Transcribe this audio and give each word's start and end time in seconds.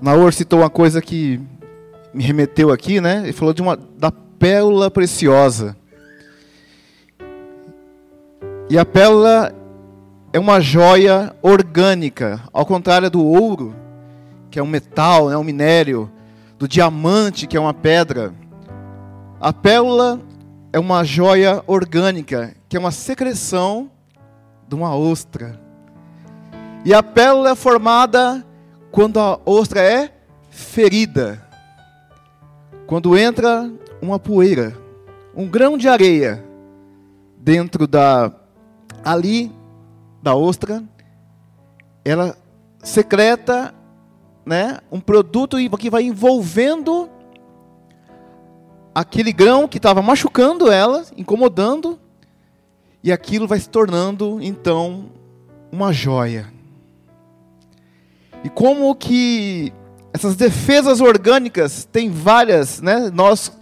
Naor 0.00 0.32
citou 0.32 0.60
uma 0.60 0.70
coisa 0.70 1.02
que 1.02 1.40
me 2.12 2.24
remeteu 2.24 2.70
aqui, 2.72 3.00
né? 3.00 3.22
Ele 3.22 3.32
falou 3.32 3.52
de 3.52 3.60
uma 3.60 3.76
da 3.76 4.10
pérola 4.10 4.90
preciosa. 4.90 5.76
E 8.68 8.78
a 8.78 8.84
pérola 8.84 9.52
é 10.32 10.38
uma 10.38 10.60
joia 10.60 11.34
orgânica, 11.42 12.40
ao 12.52 12.64
contrário 12.64 13.10
do 13.10 13.24
ouro, 13.24 13.74
que 14.50 14.58
é 14.58 14.62
um 14.62 14.66
metal, 14.66 15.28
é 15.28 15.32
né, 15.32 15.36
um 15.36 15.44
minério, 15.44 16.10
do 16.58 16.68
diamante, 16.68 17.46
que 17.46 17.56
é 17.56 17.60
uma 17.60 17.74
pedra. 17.74 18.32
A 19.40 19.52
pérola 19.52 20.20
é 20.72 20.78
uma 20.78 21.04
joia 21.04 21.62
orgânica, 21.66 22.54
que 22.68 22.76
é 22.76 22.80
uma 22.80 22.90
secreção 22.90 23.90
de 24.68 24.74
uma 24.74 24.94
ostra. 24.96 25.60
E 26.84 26.94
a 26.94 27.02
pérola 27.02 27.50
é 27.50 27.54
formada 27.54 28.46
quando 28.90 29.18
a 29.18 29.38
ostra 29.44 29.80
é 29.80 30.12
ferida. 30.50 31.46
Quando 32.86 33.16
entra 33.16 33.70
uma 34.02 34.18
poeira, 34.18 34.76
um 35.34 35.46
grão 35.46 35.78
de 35.78 35.88
areia 35.88 36.44
dentro 37.38 37.86
da 37.86 38.32
ali 39.04 39.50
da 40.22 40.34
ostra, 40.34 40.82
ela 42.04 42.36
secreta, 42.82 43.74
né, 44.44 44.78
um 44.90 45.00
produto 45.00 45.56
que 45.78 45.90
vai 45.90 46.02
envolvendo 46.02 47.08
aquele 48.94 49.32
grão 49.32 49.68
que 49.68 49.78
estava 49.78 50.02
machucando 50.02 50.70
ela, 50.70 51.04
incomodando, 51.16 51.98
e 53.02 53.10
aquilo 53.12 53.46
vai 53.46 53.58
se 53.58 53.68
tornando 53.68 54.38
então 54.42 55.10
uma 55.72 55.92
joia. 55.92 56.52
E 58.44 58.48
como 58.48 58.94
que 58.94 59.72
essas 60.12 60.34
defesas 60.34 61.00
orgânicas 61.00 61.84
têm 61.90 62.10
várias, 62.10 62.80
né? 62.80 63.10
Nós 63.12 63.52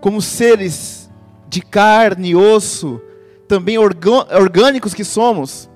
como 0.00 0.22
seres 0.22 1.10
de 1.48 1.60
carne 1.60 2.30
e 2.30 2.36
osso, 2.36 3.00
também 3.48 3.78
orgânicos 3.78 4.94
que 4.94 5.04
somos, 5.04 5.68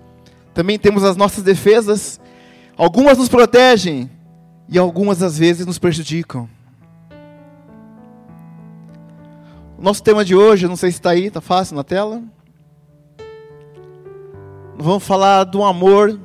também 0.55 0.79
temos 0.79 1.03
as 1.03 1.17
nossas 1.17 1.43
defesas. 1.43 2.21
Algumas 2.77 3.19
nos 3.19 3.29
protegem 3.29 4.11
e 4.69 4.79
algumas 4.79 5.23
às 5.23 5.39
vezes 5.39 5.67
nos 5.67 5.79
prejudicam. 5.79 6.49
Nosso 9.79 10.03
tema 10.03 10.25
de 10.25 10.37
hoje, 10.37 10.69
não 10.69 10.77
sei 10.77 10.93
se 10.93 10.99
está 10.99 11.11
aí, 11.11 11.27
está 11.27 11.41
fácil 11.41 11.75
na 11.75 11.83
tela. 11.83 12.23
Vamos 14.77 15.03
falar 15.03 15.45
do 15.45 15.65
amor 15.65 16.19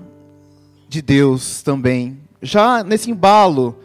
de 0.87 1.01
Deus 1.01 1.63
também. 1.63 2.26
Já 2.41 2.83
nesse 2.83 3.09
embalo 3.09 3.77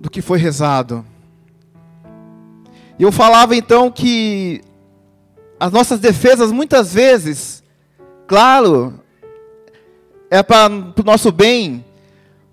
do 0.00 0.10
que 0.10 0.20
foi 0.20 0.38
rezado. 0.38 1.04
E 2.98 3.02
eu 3.02 3.12
falava 3.12 3.56
então 3.56 3.90
que 3.90 4.60
as 5.58 5.72
nossas 5.72 6.00
defesas 6.00 6.50
muitas 6.50 6.92
vezes, 6.92 7.62
claro, 8.26 8.94
é 10.30 10.42
para 10.42 10.72
o 10.72 11.04
nosso 11.04 11.30
bem, 11.30 11.84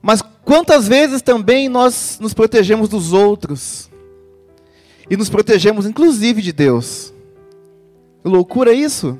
mas 0.02 0.22
quantas 0.44 0.88
vezes 0.88 1.22
também 1.22 1.70
nós 1.70 2.18
nos 2.22 2.34
protegemos 2.34 2.88
dos 2.88 3.14
outros 3.14 3.90
e 5.10 5.18
nos 5.18 5.30
protegemos 5.30 5.86
inclusive 5.86 6.42
de 6.42 6.52
Deus? 6.52 7.14
Que 8.22 8.30
loucura 8.30 8.74
isso? 8.74 9.18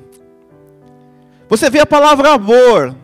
Você 1.48 1.68
vê 1.68 1.80
a 1.80 1.86
palavra 1.86 2.34
amor, 2.34 2.94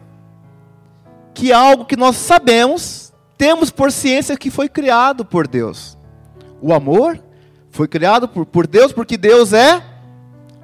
que 1.37 1.53
é 1.53 1.55
algo 1.55 1.85
que 1.85 1.97
nós 1.97 2.17
sabemos, 2.17 3.13
temos 3.37 3.71
por 3.71 3.93
ciência 3.93 4.39
que 4.39 4.51
foi 4.51 4.71
criado 4.71 5.23
por 5.23 5.47
Deus. 5.47 5.99
O 6.63 6.73
amor 6.73 7.23
foi 7.71 7.87
criado 7.87 8.27
por, 8.27 8.47
por 8.47 8.67
Deus 8.67 8.91
porque 8.91 9.19
Deus 9.19 9.53
é 9.53 9.85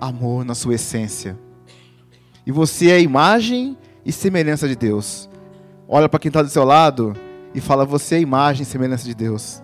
amor 0.00 0.46
na 0.46 0.54
sua 0.54 0.76
essência. 0.76 1.38
E 2.46 2.50
você 2.50 2.90
é 2.90 3.02
imagem 3.02 3.76
e 4.02 4.10
semelhança 4.10 4.66
de 4.66 4.74
Deus. 4.74 5.28
Olha 5.86 6.08
para 6.08 6.18
quem 6.18 6.30
está 6.30 6.40
do 6.40 6.48
seu 6.48 6.64
lado 6.64 7.14
e 7.54 7.60
fala: 7.60 7.84
Você 7.84 8.14
é 8.14 8.20
imagem 8.20 8.62
e 8.62 8.66
semelhança 8.66 9.04
de 9.04 9.14
Deus. 9.14 9.62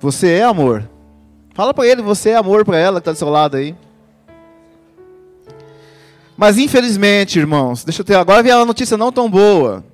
Você 0.00 0.32
é 0.32 0.42
amor. 0.42 0.90
Fala 1.54 1.72
para 1.72 1.86
ele: 1.86 2.02
Você 2.02 2.30
é 2.30 2.36
amor 2.36 2.64
para 2.64 2.76
ela 2.76 3.00
que 3.00 3.02
está 3.02 3.12
do 3.12 3.18
seu 3.18 3.30
lado 3.30 3.56
aí. 3.56 3.76
Mas 6.40 6.56
infelizmente, 6.56 7.38
irmãos, 7.38 7.84
deixa 7.84 8.00
eu 8.00 8.04
ter 8.04 8.14
agora 8.14 8.42
ver 8.42 8.54
uma 8.54 8.64
notícia 8.64 8.96
não 8.96 9.12
tão 9.12 9.28
boa. 9.28 9.84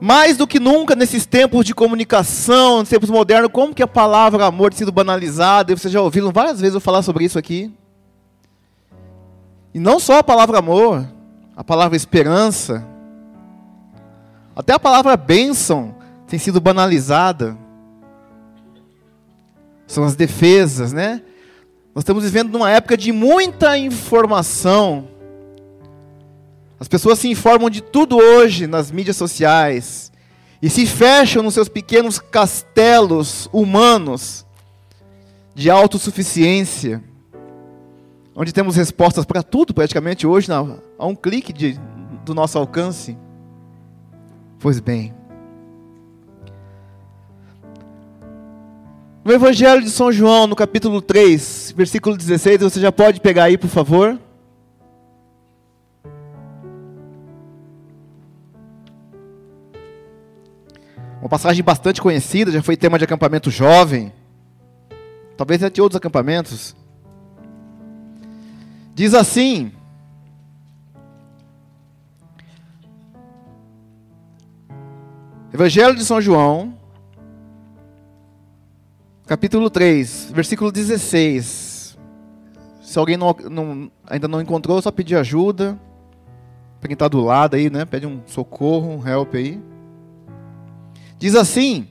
Mais 0.00 0.36
do 0.36 0.44
que 0.44 0.58
nunca 0.58 0.96
nesses 0.96 1.24
tempos 1.24 1.64
de 1.64 1.72
comunicação, 1.72 2.78
nesses 2.78 2.90
tempos 2.90 3.08
modernos, 3.08 3.48
como 3.52 3.72
que 3.72 3.84
a 3.84 3.86
palavra 3.86 4.44
amor 4.44 4.70
tem 4.70 4.78
sido 4.78 4.90
banalizada? 4.90 5.76
Vocês 5.76 5.92
já 5.92 6.00
ouviram 6.00 6.32
várias 6.32 6.60
vezes 6.60 6.74
eu 6.74 6.80
falar 6.80 7.00
sobre 7.02 7.24
isso 7.26 7.38
aqui. 7.38 7.72
E 9.72 9.78
não 9.78 10.00
só 10.00 10.18
a 10.18 10.24
palavra 10.24 10.58
amor, 10.58 11.06
a 11.54 11.62
palavra 11.62 11.96
esperança, 11.96 12.84
até 14.56 14.72
a 14.72 14.80
palavra 14.80 15.16
bênção 15.16 15.94
tem 16.26 16.40
sido 16.40 16.60
banalizada. 16.60 17.56
São 19.86 20.02
as 20.02 20.16
defesas, 20.16 20.92
né? 20.92 21.22
Nós 21.96 22.02
estamos 22.02 22.24
vivendo 22.24 22.52
numa 22.52 22.70
época 22.70 22.94
de 22.94 23.10
muita 23.10 23.78
informação 23.78 25.08
as 26.78 26.88
pessoas 26.88 27.18
se 27.18 27.28
informam 27.30 27.70
de 27.70 27.80
tudo 27.82 28.18
hoje 28.18 28.66
nas 28.66 28.90
mídias 28.90 29.16
sociais 29.16 30.12
e 30.60 30.68
se 30.68 30.84
fecham 30.84 31.42
nos 31.42 31.54
seus 31.54 31.70
pequenos 31.70 32.18
castelos 32.18 33.48
humanos 33.50 34.44
de 35.54 35.70
autossuficiência, 35.70 37.02
onde 38.34 38.52
temos 38.52 38.76
respostas 38.76 39.24
para 39.24 39.42
tudo 39.42 39.72
praticamente 39.72 40.26
hoje 40.26 40.48
a 40.52 41.06
um 41.06 41.14
clique 41.14 41.50
de, 41.50 41.80
do 42.26 42.34
nosso 42.34 42.58
alcance. 42.58 43.16
Pois 44.58 44.80
bem, 44.80 45.14
no 49.26 49.32
Evangelho 49.32 49.82
de 49.82 49.90
São 49.90 50.12
João, 50.12 50.46
no 50.46 50.54
capítulo 50.54 51.02
3, 51.02 51.74
versículo 51.76 52.16
16, 52.16 52.60
você 52.60 52.78
já 52.78 52.92
pode 52.92 53.20
pegar 53.20 53.42
aí, 53.42 53.58
por 53.58 53.68
favor. 53.68 54.16
Uma 61.20 61.28
passagem 61.28 61.64
bastante 61.64 62.00
conhecida, 62.00 62.52
já 62.52 62.62
foi 62.62 62.76
tema 62.76 62.98
de 62.98 63.04
acampamento 63.04 63.50
jovem. 63.50 64.12
Talvez 65.36 65.60
até 65.60 65.82
outros 65.82 65.96
acampamentos. 65.96 66.76
Diz 68.94 69.12
assim: 69.12 69.72
Evangelho 75.52 75.96
de 75.96 76.04
São 76.04 76.20
João, 76.20 76.78
capítulo 79.26 79.68
3, 79.68 80.30
versículo 80.32 80.70
16. 80.70 81.98
Se 82.80 82.98
alguém 82.98 83.16
não, 83.16 83.34
não, 83.50 83.90
ainda 84.06 84.28
não 84.28 84.40
encontrou, 84.40 84.80
só 84.80 84.92
pedir 84.92 85.16
ajuda. 85.16 85.78
Para 86.78 86.88
quem 86.88 86.94
está 86.94 87.08
do 87.08 87.20
lado 87.20 87.56
aí, 87.56 87.68
né? 87.68 87.84
Pede 87.84 88.06
um 88.06 88.20
socorro, 88.26 88.88
um 88.88 89.06
help 89.06 89.34
aí. 89.34 89.60
Diz 91.18 91.34
assim: 91.34 91.88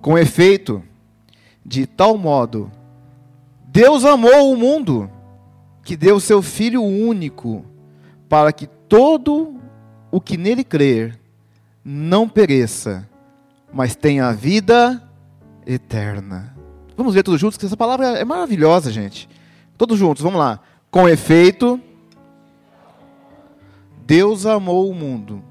com 0.00 0.16
efeito, 0.16 0.82
de 1.64 1.86
tal 1.86 2.16
modo, 2.16 2.72
Deus 3.66 4.04
amou 4.04 4.50
o 4.50 4.56
mundo, 4.56 5.10
que 5.84 5.96
deu 5.96 6.18
seu 6.18 6.40
Filho 6.40 6.82
único, 6.82 7.64
para 8.28 8.52
que 8.52 8.66
todo 8.66 9.56
o 10.10 10.20
que 10.20 10.38
nele 10.38 10.64
crer 10.64 11.20
não 11.84 12.26
pereça, 12.26 13.06
mas 13.70 13.94
tenha 13.94 14.28
a 14.28 14.32
vida 14.32 15.02
eterna. 15.66 16.53
Vamos 16.96 17.14
ver 17.14 17.22
todos 17.22 17.40
juntos, 17.40 17.58
que 17.58 17.66
essa 17.66 17.76
palavra 17.76 18.18
é 18.18 18.24
maravilhosa, 18.24 18.90
gente. 18.90 19.28
Todos 19.76 19.98
juntos, 19.98 20.22
vamos 20.22 20.38
lá. 20.38 20.60
Com 20.90 21.08
efeito, 21.08 21.80
Deus 24.06 24.46
amou 24.46 24.90
o 24.90 24.94
mundo 24.94 25.42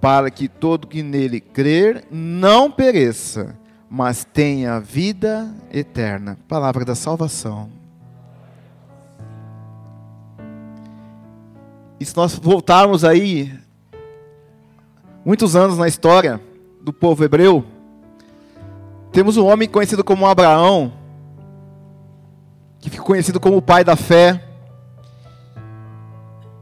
para 0.00 0.30
que 0.30 0.48
todo 0.48 0.86
que 0.86 1.02
nele 1.02 1.40
crer 1.40 2.04
não 2.10 2.70
pereça, 2.70 3.58
mas 3.88 4.24
tenha 4.24 4.80
vida 4.80 5.54
eterna. 5.70 6.38
Palavra 6.48 6.84
da 6.84 6.94
salvação. 6.94 7.68
E 11.98 12.04
se 12.04 12.16
nós 12.16 12.34
voltarmos 12.34 13.04
aí, 13.04 13.52
muitos 15.22 15.54
anos 15.54 15.76
na 15.76 15.86
história 15.86 16.40
do 16.80 16.94
povo 16.94 17.22
hebreu, 17.22 17.62
temos 19.12 19.36
um 19.36 19.46
homem 19.46 19.68
conhecido 19.68 20.04
como 20.04 20.26
Abraão, 20.26 20.92
que 22.78 22.88
ficou 22.88 23.06
conhecido 23.06 23.40
como 23.40 23.56
o 23.56 23.62
pai 23.62 23.84
da 23.84 23.96
fé, 23.96 24.42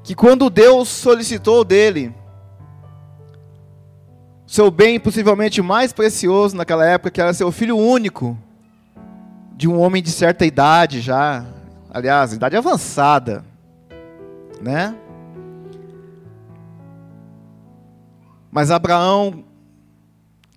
que 0.03 0.15
quando 0.15 0.49
Deus 0.49 0.89
solicitou 0.89 1.65
dele 1.65 2.15
seu 4.47 4.71
bem 4.71 4.99
possivelmente 4.99 5.61
mais 5.61 5.93
precioso 5.93 6.57
naquela 6.57 6.87
época, 6.87 7.11
que 7.11 7.21
era 7.21 7.35
seu 7.35 7.53
filho 7.53 7.77
único, 7.77 8.37
de 9.55 9.69
um 9.69 9.79
homem 9.79 10.03
de 10.03 10.11
certa 10.11 10.47
idade 10.47 11.03
já, 11.03 11.45
aliás, 11.91 12.33
idade 12.33 12.57
avançada, 12.57 13.45
né? 14.59 14.95
Mas 18.51 18.71
Abraão, 18.71 19.45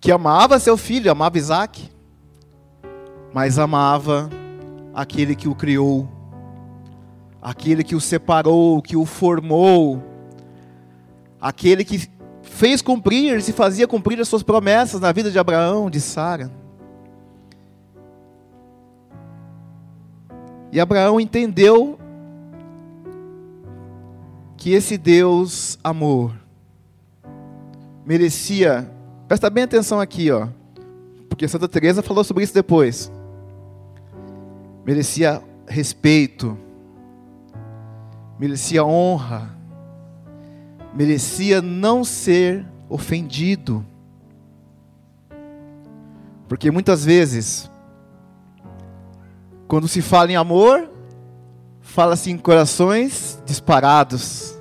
que 0.01 0.11
amava 0.11 0.59
seu 0.59 0.75
filho, 0.75 1.11
amava 1.11 1.37
Isaac, 1.37 1.87
mas 3.31 3.59
amava 3.59 4.27
aquele 4.95 5.35
que 5.35 5.47
o 5.47 5.53
criou, 5.53 6.09
aquele 7.39 7.83
que 7.83 7.95
o 7.95 8.01
separou, 8.01 8.81
que 8.81 8.97
o 8.97 9.05
formou, 9.05 10.03
aquele 11.39 11.85
que 11.85 12.09
fez 12.41 12.81
cumprir, 12.81 13.43
se 13.43 13.53
fazia 13.53 13.87
cumprir 13.87 14.19
as 14.19 14.27
suas 14.27 14.41
promessas 14.41 14.99
na 14.99 15.11
vida 15.11 15.29
de 15.29 15.37
Abraão, 15.37 15.87
de 15.87 16.01
Sara. 16.01 16.51
E 20.71 20.79
Abraão 20.79 21.19
entendeu 21.19 21.99
que 24.57 24.71
esse 24.71 24.97
Deus 24.97 25.77
amor 25.83 26.33
merecia, 28.03 28.91
presta 29.31 29.49
bem 29.49 29.63
atenção 29.63 30.01
aqui, 30.01 30.29
ó, 30.29 30.49
porque 31.29 31.47
Santa 31.47 31.65
Teresa 31.65 32.03
falou 32.03 32.21
sobre 32.21 32.43
isso 32.43 32.53
depois. 32.53 33.09
Merecia 34.85 35.41
respeito, 35.65 36.57
merecia 38.37 38.83
honra, 38.83 39.55
merecia 40.93 41.61
não 41.61 42.03
ser 42.03 42.65
ofendido. 42.89 43.85
Porque 46.49 46.69
muitas 46.69 47.05
vezes, 47.05 47.71
quando 49.65 49.87
se 49.87 50.01
fala 50.01 50.29
em 50.29 50.35
amor, 50.35 50.91
fala-se 51.79 52.29
em 52.29 52.37
corações 52.37 53.41
disparados, 53.45 54.59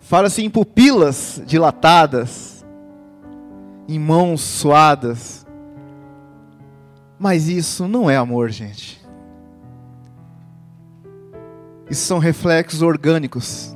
fala-se 0.00 0.42
em 0.42 0.50
pupilas 0.50 1.40
dilatadas, 1.46 2.47
em 3.88 3.98
mãos 3.98 4.42
suadas. 4.42 5.46
Mas 7.18 7.48
isso 7.48 7.88
não 7.88 8.08
é 8.08 8.16
amor, 8.16 8.50
gente. 8.50 9.02
Isso 11.90 12.02
são 12.02 12.18
reflexos 12.18 12.82
orgânicos 12.82 13.74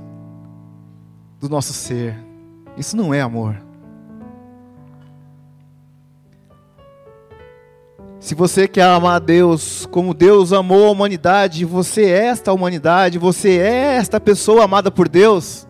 do 1.41 1.49
nosso 1.49 1.73
ser. 1.73 2.15
Isso 2.77 2.97
não 2.97 3.13
é 3.13 3.21
amor. 3.23 3.57
Se 8.21 8.37
você 8.37 8.69
quer 8.69 8.85
amar 8.85 9.21
Deus 9.21 9.85
como 9.91 10.15
Deus 10.15 10.53
amou 10.53 10.87
a 10.87 10.91
humanidade, 10.93 11.65
você 11.65 12.05
é 12.05 12.27
esta 12.27 12.53
humanidade, 12.53 13.19
você 13.19 13.59
é 13.59 13.97
esta 13.97 14.21
pessoa 14.21 14.65
amada 14.65 14.93
por 14.93 15.09
Deus. 15.09 15.67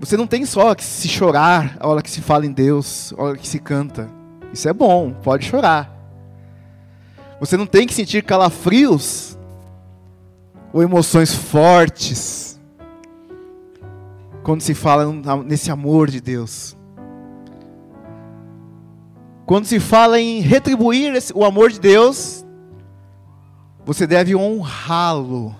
Você 0.00 0.16
não 0.16 0.26
tem 0.26 0.44
só 0.44 0.74
que 0.74 0.84
se 0.84 1.08
chorar 1.08 1.76
a 1.80 1.88
hora 1.88 2.02
que 2.02 2.10
se 2.10 2.20
fala 2.20 2.46
em 2.46 2.52
Deus, 2.52 3.12
a 3.18 3.22
hora 3.22 3.36
que 3.36 3.48
se 3.48 3.58
canta. 3.58 4.08
Isso 4.52 4.68
é 4.68 4.72
bom, 4.72 5.12
pode 5.12 5.44
chorar. 5.44 5.92
Você 7.40 7.56
não 7.56 7.66
tem 7.66 7.86
que 7.86 7.94
sentir 7.94 8.22
calafrios 8.22 9.36
ou 10.72 10.82
emoções 10.82 11.34
fortes 11.34 12.60
quando 14.42 14.60
se 14.60 14.74
fala 14.74 15.04
nesse 15.44 15.70
amor 15.70 16.10
de 16.10 16.20
Deus. 16.20 16.76
Quando 19.44 19.64
se 19.64 19.80
fala 19.80 20.20
em 20.20 20.40
retribuir 20.40 21.14
esse, 21.14 21.32
o 21.34 21.44
amor 21.44 21.70
de 21.70 21.80
Deus, 21.80 22.46
você 23.84 24.06
deve 24.06 24.36
honrá-lo. 24.36 25.56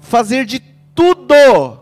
Fazer 0.00 0.44
de 0.44 0.60
tudo, 0.94 1.81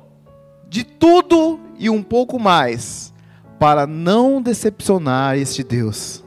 de 0.71 0.85
tudo 0.85 1.59
e 1.77 1.91
um 1.91 2.01
pouco 2.01 2.39
mais, 2.39 3.13
para 3.59 3.87
não 3.87 4.41
decepcionar 4.41 5.37
este 5.37 5.65
Deus. 5.65 6.25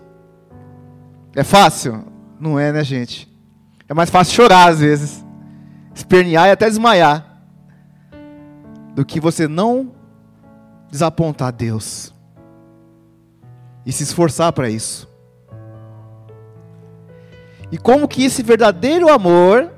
É 1.33 1.43
fácil? 1.43 2.03
Não 2.39 2.59
é, 2.59 2.71
né, 2.71 2.83
gente? 2.83 3.31
É 3.87 3.93
mais 3.93 4.09
fácil 4.09 4.35
chorar 4.35 4.69
às 4.69 4.81
vezes, 4.81 5.25
espernear 5.95 6.49
e 6.49 6.51
até 6.51 6.67
desmaiar 6.67 7.41
do 8.93 9.05
que 9.05 9.19
você 9.19 9.47
não 9.47 9.91
desapontar 10.91 11.51
Deus 11.51 12.13
e 13.85 13.91
se 13.91 14.03
esforçar 14.03 14.51
para 14.51 14.69
isso. 14.69 15.09
E 17.71 17.77
como 17.77 18.07
que 18.07 18.23
esse 18.23 18.43
verdadeiro 18.43 19.09
amor, 19.09 19.72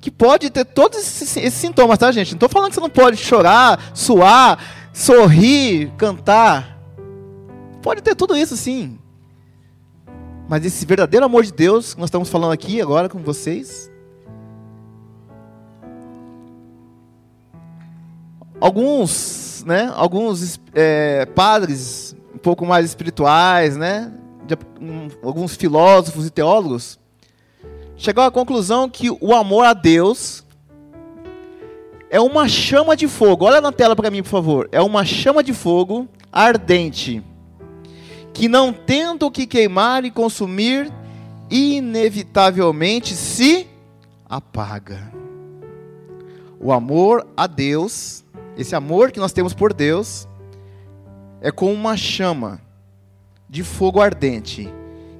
que 0.00 0.10
pode 0.10 0.50
ter 0.50 0.64
todos 0.64 0.98
esses, 0.98 1.36
esses 1.36 1.54
sintomas, 1.54 1.98
tá, 1.98 2.12
gente? 2.12 2.32
Não 2.32 2.36
estou 2.36 2.48
falando 2.48 2.68
que 2.68 2.74
você 2.74 2.80
não 2.80 2.90
pode 2.90 3.16
chorar, 3.16 3.90
suar, 3.94 4.58
sorrir, 4.92 5.90
cantar. 5.96 6.78
Pode 7.82 8.02
ter 8.02 8.14
tudo 8.14 8.36
isso 8.36 8.56
sim. 8.56 8.98
Mas 10.48 10.64
esse 10.64 10.86
verdadeiro 10.86 11.26
amor 11.26 11.44
de 11.44 11.52
Deus, 11.52 11.94
que 11.94 12.00
nós 12.00 12.08
estamos 12.08 12.28
falando 12.28 12.52
aqui 12.52 12.80
agora 12.80 13.08
com 13.08 13.18
vocês, 13.18 13.90
alguns, 18.60 19.64
né, 19.66 19.92
alguns 19.94 20.60
é, 20.74 21.26
padres 21.26 22.16
um 22.34 22.38
pouco 22.38 22.64
mais 22.64 22.86
espirituais, 22.86 23.76
né, 23.76 24.12
de, 24.46 24.56
um, 24.80 25.08
alguns 25.22 25.56
filósofos 25.56 26.26
e 26.26 26.30
teólogos, 26.30 26.98
chegaram 27.96 28.28
à 28.28 28.30
conclusão 28.30 28.88
que 28.88 29.10
o 29.10 29.34
amor 29.34 29.64
a 29.64 29.72
Deus 29.72 30.44
é 32.10 32.20
uma 32.20 32.48
chama 32.48 32.96
de 32.96 33.08
fogo. 33.08 33.44
Olha 33.44 33.60
na 33.60 33.72
tela 33.72 33.96
para 33.96 34.10
mim, 34.10 34.22
por 34.22 34.28
favor. 34.28 34.68
É 34.70 34.80
uma 34.80 35.04
chama 35.04 35.42
de 35.42 35.52
fogo 35.52 36.08
ardente, 36.30 37.22
que 38.32 38.48
não 38.48 38.72
tendo 38.72 39.30
que 39.30 39.46
queimar 39.46 40.04
e 40.04 40.10
consumir, 40.10 40.92
inevitavelmente 41.50 43.14
se 43.14 43.66
apaga. 44.28 45.12
O 46.60 46.72
amor 46.72 47.26
a 47.36 47.46
Deus 47.46 48.24
esse 48.56 48.74
amor 48.74 49.12
que 49.12 49.20
nós 49.20 49.32
temos 49.32 49.52
por 49.52 49.74
Deus 49.74 50.26
é 51.42 51.50
como 51.50 51.72
uma 51.72 51.96
chama 51.96 52.58
de 53.48 53.62
fogo 53.62 54.00
ardente, 54.00 54.72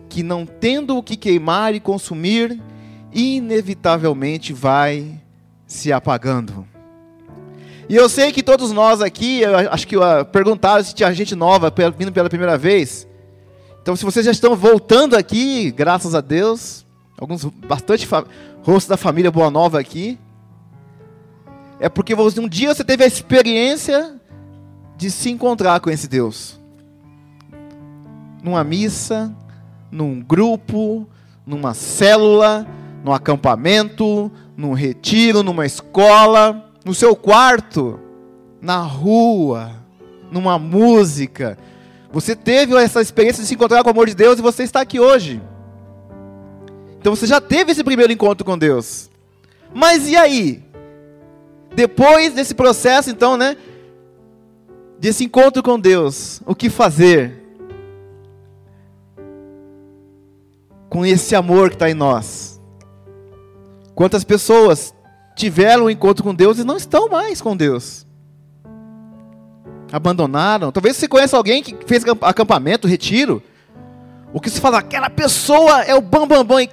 que 0.09 0.23
não 0.23 0.47
tendo 0.47 0.97
o 0.97 1.03
que 1.03 1.17
queimar 1.17 1.75
e 1.75 1.81
consumir, 1.81 2.61
inevitavelmente 3.13 4.53
vai 4.53 5.21
se 5.67 5.93
apagando. 5.93 6.67
E 7.89 7.95
eu 7.95 8.09
sei 8.09 8.33
que 8.33 8.43
todos 8.43 8.73
nós 8.73 9.01
aqui, 9.01 9.45
acho 9.45 9.87
que 9.87 9.97
perguntaram 10.33 10.83
se 10.83 10.95
tinha 10.95 11.13
gente 11.15 11.35
nova 11.35 11.73
vindo 11.97 12.13
pela 12.13 12.29
primeira 12.29 12.59
vez. 12.59 13.07
Então, 13.81 13.95
se 13.95 14.05
vocês 14.05 14.27
já 14.27 14.33
estão 14.33 14.57
voltando 14.57 15.17
aqui, 15.17 15.71
graças 15.71 16.15
a 16.15 16.21
Deus, 16.21 16.85
alguns 17.17 17.45
bastante 17.45 18.07
rostos 18.63 18.89
da 18.89 18.97
família 18.97 19.31
Boa 19.31 19.51
Nova 19.51 19.79
aqui, 19.79 20.19
é 21.79 21.89
porque 21.89 22.15
um 22.15 22.49
dia 22.49 22.75
você 22.75 22.83
teve 22.83 23.05
a 23.05 23.07
experiência 23.07 24.17
de 24.97 25.11
se 25.11 25.31
encontrar 25.31 25.79
com 25.79 25.89
esse 25.89 26.09
Deus. 26.09 26.59
Numa 28.43 28.65
missa, 28.65 29.33
num 29.91 30.21
grupo, 30.21 31.07
numa 31.47 31.75
célula, 31.75 32.67
num 33.05 33.13
acampamento, 33.13 34.31
num 34.57 34.73
retiro, 34.73 35.43
numa 35.43 35.65
escola, 35.65 36.71
no 36.85 36.95
seu 36.95 37.15
quarto, 37.15 38.01
na 38.61 38.79
rua, 38.79 39.71
numa 40.31 40.59
música. 40.59 41.57
Você 42.13 42.35
teve 42.35 42.75
essa 42.77 43.01
experiência 43.01 43.43
de 43.43 43.49
se 43.49 43.55
encontrar 43.55 43.83
com 43.83 43.89
o 43.89 43.93
amor 43.93 44.07
de 44.07 44.15
Deus 44.15 44.39
e 44.39 44.43
você 44.43 44.63
está 44.63 44.81
aqui 44.81 44.99
hoje. 44.99 45.41
Então 46.99 47.15
você 47.15 47.27
já 47.27 47.41
teve 47.41 47.73
esse 47.73 47.85
primeiro 47.85 48.13
encontro 48.13 48.45
com 48.45 48.59
Deus. 48.59 49.11
Mas 49.73 50.09
e 50.09 50.17
aí? 50.17 50.65
Depois 51.75 52.33
desse 52.33 52.55
processo, 52.55 53.11
então, 53.11 53.37
né? 53.37 53.57
Desse 54.99 55.25
encontro 55.25 55.63
com 55.63 55.79
Deus, 55.79 56.41
o 56.47 56.55
que 56.55 56.71
fazer 56.71 57.46
com 60.89 61.05
esse 61.05 61.35
amor 61.35 61.69
que 61.69 61.77
está 61.77 61.91
em 61.91 61.95
nós? 61.95 62.61
Quantas 63.95 64.25
pessoas 64.25 64.95
tiveram 65.35 65.85
um 65.85 65.91
encontro 65.91 66.23
com 66.23 66.35
Deus 66.35 66.59
e 66.59 66.65
não 66.65 66.77
estão 66.77 67.09
mais 67.09 67.41
com 67.41 67.57
Deus? 67.57 68.07
Abandonaram. 69.93 70.73
Talvez 70.73 70.97
você 70.97 71.09
conheça 71.09 71.37
alguém 71.37 71.63
que 71.63 71.77
fez 71.87 72.05
acampamento, 72.23 72.89
retiro. 72.89 73.43
O 74.33 74.41
que 74.41 74.51
se 74.51 74.61
fala, 74.61 74.79
aquela 74.79 75.09
pessoa 75.09 75.83
é 75.83 75.95
o 75.95 76.01
bambambam 76.01 76.45
bam, 76.45 76.57
bam, 76.57 76.63
e 76.63 76.69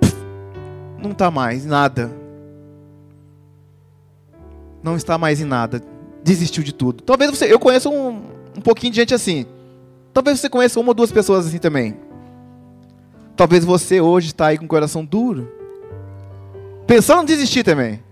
pff, 0.00 0.16
não 0.98 1.12
está 1.12 1.30
mais, 1.30 1.64
nada 1.64 2.26
não 4.86 4.96
está 4.96 5.18
mais 5.18 5.40
em 5.40 5.44
nada, 5.44 5.82
desistiu 6.22 6.62
de 6.62 6.72
tudo. 6.72 7.02
Talvez 7.02 7.30
você, 7.30 7.52
eu 7.52 7.58
conheço 7.58 7.90
um, 7.90 8.22
um 8.56 8.60
pouquinho 8.60 8.92
de 8.92 9.00
gente 9.00 9.12
assim. 9.12 9.44
Talvez 10.14 10.38
você 10.38 10.48
conheça 10.48 10.78
uma 10.78 10.90
ou 10.90 10.94
duas 10.94 11.10
pessoas 11.10 11.46
assim 11.46 11.58
também. 11.58 11.96
Talvez 13.36 13.64
você 13.64 14.00
hoje 14.00 14.28
está 14.28 14.46
aí 14.46 14.56
com 14.56 14.64
o 14.64 14.68
coração 14.68 15.04
duro, 15.04 15.46
pensando 16.86 17.22
em 17.22 17.26
desistir 17.26 17.62
também. 17.62 18.02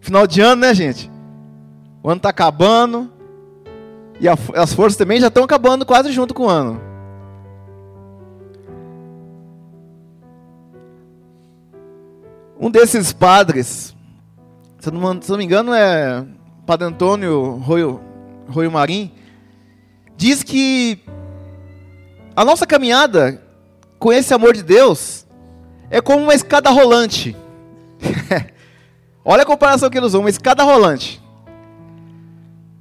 Final 0.00 0.26
de 0.26 0.40
ano, 0.40 0.62
né, 0.62 0.74
gente? 0.74 1.10
O 2.02 2.10
ano 2.10 2.18
está 2.18 2.30
acabando 2.30 3.10
e 4.20 4.28
a, 4.28 4.36
as 4.54 4.72
forças 4.72 4.96
também 4.96 5.20
já 5.20 5.28
estão 5.28 5.44
acabando 5.44 5.86
quase 5.86 6.10
junto 6.10 6.34
com 6.34 6.44
o 6.44 6.48
ano. 6.48 6.80
Um 12.58 12.70
desses 12.70 13.12
padres, 13.12 13.94
se 14.80 14.90
não, 14.90 15.22
se 15.22 15.30
não 15.30 15.38
me 15.38 15.44
engano, 15.44 15.72
é 15.72 16.24
Padre 16.64 16.88
Antônio 16.88 17.58
Roio, 17.58 18.00
Roio 18.48 18.72
Marim, 18.72 19.12
diz 20.16 20.42
que 20.42 20.98
a 22.34 22.44
nossa 22.44 22.66
caminhada 22.66 23.45
com 23.98 24.12
esse 24.12 24.32
amor 24.32 24.54
de 24.54 24.62
Deus 24.62 25.26
é 25.90 26.00
como 26.00 26.22
uma 26.22 26.34
escada 26.34 26.70
rolante. 26.70 27.36
Olha 29.24 29.42
a 29.42 29.46
comparação 29.46 29.90
que 29.90 29.98
ele 29.98 30.06
usou, 30.06 30.20
uma 30.20 30.30
escada 30.30 30.62
rolante. 30.62 31.22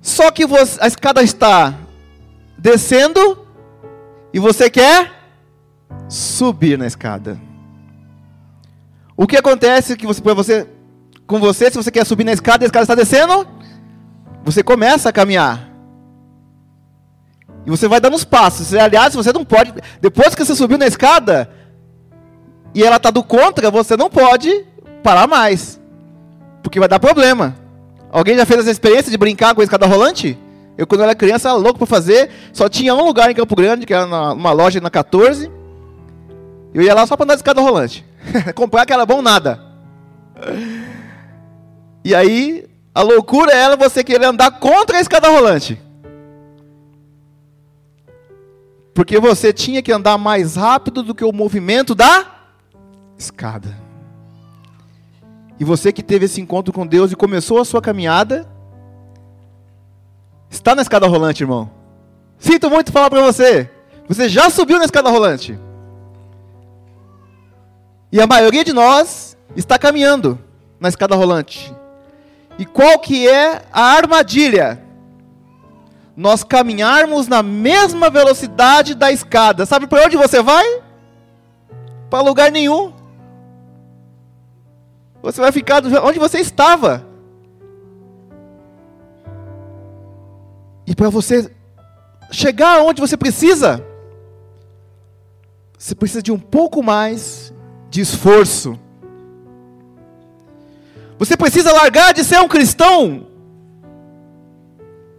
Só 0.01 0.29
que 0.29 0.45
você, 0.45 0.79
a 0.81 0.88
escada 0.88 1.24
está 1.24 1.74
descendo 2.57 3.45
e 4.34 4.39
você 4.39 4.69
quer 4.69 5.12
subir 6.07 6.77
na 6.77 6.86
escada. 6.86 7.39
O 9.17 9.25
que 9.25 9.38
acontece 9.38 9.95
que 9.95 10.05
você, 10.05 10.22
você, 10.22 10.67
com 11.25 11.39
você, 11.39 11.72
se 11.72 11.77
você 11.77 11.89
quer 11.89 12.05
subir 12.05 12.24
na 12.24 12.34
escada 12.34 12.63
e 12.63 12.65
a 12.65 12.67
escada 12.67 12.84
está 12.84 12.95
descendo, 12.95 13.48
você 14.43 14.62
começa 14.62 15.10
a 15.10 15.13
caminhar. 15.13 15.75
E 17.65 17.69
você 17.69 17.88
vai 17.88 18.00
dando 18.00 18.15
os 18.15 18.24
passos. 18.24 18.74
Aliás, 18.74 19.13
você 19.13 19.34
não 19.34 19.43
pode. 19.43 19.74
Depois 20.00 20.36
que 20.36 20.45
você 20.45 20.55
subiu 20.55 20.77
na 20.77 20.86
escada 20.86 21.50
e 22.74 22.84
ela 22.84 22.98
está 22.98 23.10
do 23.10 23.24
contra, 23.24 23.72
você 23.72 23.98
não 23.98 24.10
pode 24.10 24.65
parar 25.01 25.27
mais. 25.27 25.79
Porque 26.62 26.79
vai 26.79 26.88
dar 26.88 27.00
problema. 27.00 27.55
Alguém 28.12 28.38
já 28.38 28.45
fez 28.45 28.62
essa 28.62 28.72
experiência 28.72 29.12
de 29.12 29.17
brincar 29.17 29.55
com 29.55 29.62
a 29.62 29.63
escada 29.63 29.86
rolante? 29.86 30.38
Eu, 30.77 30.86
quando 30.86 31.01
era 31.01 31.15
criança, 31.15 31.50
era 31.50 31.57
louco 31.57 31.79
para 31.79 31.88
fazer. 31.88 32.29
Só 32.53 32.69
tinha 32.69 32.93
um 32.93 33.05
lugar 33.05 33.31
em 33.31 33.36
Campo 33.36 33.55
Grande, 33.55 33.86
que 33.86 33.93
era 33.93 34.05
numa 34.05 34.51
loja 34.51 34.79
na 34.79 34.89
14. 34.89 35.50
Eu 36.74 36.81
ia 36.81 36.93
lá 36.93 37.07
só 37.07 37.15
para 37.15 37.24
andar 37.24 37.36
de 37.36 37.39
escada 37.39 37.62
rolante. 37.62 38.05
Comprar 38.53 38.86
que 38.86 38.93
era 38.93 39.05
bom 39.05 39.22
nada. 39.22 39.60
E 42.03 42.13
aí, 42.13 42.65
a 42.93 43.01
loucura 43.01 43.51
era 43.53 43.75
você 43.75 44.03
querer 44.03 44.25
andar 44.25 44.51
contra 44.60 44.98
a 44.98 45.01
escada 45.01 45.29
rolante. 45.29 45.81
Porque 48.95 49.19
você 49.19 49.51
tinha 49.51 49.83
que 49.83 49.91
andar 49.91 50.17
mais 50.17 50.55
rápido 50.55 51.03
do 51.03 51.13
que 51.13 51.25
o 51.25 51.33
movimento 51.33 51.93
da 51.93 52.25
escada. 53.17 53.77
E 55.59 55.65
você 55.65 55.91
que 55.91 56.01
teve 56.01 56.25
esse 56.25 56.39
encontro 56.39 56.73
com 56.73 56.87
Deus 56.87 57.11
e 57.11 57.15
começou 57.15 57.59
a 57.59 57.65
sua 57.65 57.81
caminhada, 57.81 58.49
está 60.49 60.73
na 60.73 60.81
escada 60.81 61.07
rolante, 61.07 61.43
irmão. 61.43 61.69
Sinto 62.39 62.69
muito 62.69 62.93
falar 62.93 63.09
para 63.09 63.21
você. 63.21 63.69
Você 64.07 64.29
já 64.29 64.49
subiu 64.49 64.79
na 64.79 64.85
escada 64.85 65.09
rolante. 65.09 65.59
E 68.13 68.21
a 68.21 68.25
maioria 68.25 68.63
de 68.63 68.71
nós 68.71 69.37
está 69.57 69.77
caminhando 69.77 70.39
na 70.79 70.87
escada 70.87 71.15
rolante. 71.15 71.75
E 72.57 72.65
qual 72.65 72.97
que 72.99 73.27
é 73.27 73.61
a 73.73 73.81
armadilha? 73.81 74.85
Nós 76.15 76.43
caminharmos 76.43 77.27
na 77.27 77.43
mesma 77.43 78.10
velocidade 78.10 78.95
da 78.95 79.12
escada. 79.12 79.65
Sabe 79.65 79.88
para 79.88 80.05
onde 80.05 80.15
você 80.15 80.41
vai? 80.41 80.65
Para 82.10 82.22
lugar 82.22 82.51
nenhum. 82.51 82.93
Você 85.22 85.41
vai 85.41 85.51
ficar 85.51 85.84
onde 86.03 86.19
você 86.19 86.39
estava. 86.39 87.05
E 90.88 90.95
para 90.95 91.10
você 91.10 91.51
chegar 92.31 92.81
onde 92.81 93.01
você 93.01 93.17
precisa, 93.17 93.84
você 95.77 95.95
precisa 95.95 96.22
de 96.22 96.31
um 96.31 96.39
pouco 96.39 96.81
mais 96.84 97.53
de 97.89 98.01
esforço. 98.01 98.79
Você 101.17 101.36
precisa 101.36 101.74
largar 101.74 102.13
de 102.13 102.24
ser 102.24 102.39
um 102.39 102.48
cristão 102.48 103.27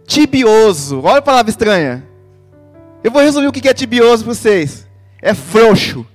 tibioso. 0.07 1.01
Olha 1.03 1.19
a 1.19 1.21
palavra 1.21 1.51
estranha. 1.51 2.03
Eu 3.03 3.11
vou 3.11 3.21
resumir 3.21 3.47
o 3.47 3.51
que 3.51 3.67
é 3.67 3.73
tibioso 3.73 4.23
para 4.23 4.33
vocês. 4.33 4.87
É 5.21 5.35
frouxo. 5.35 6.07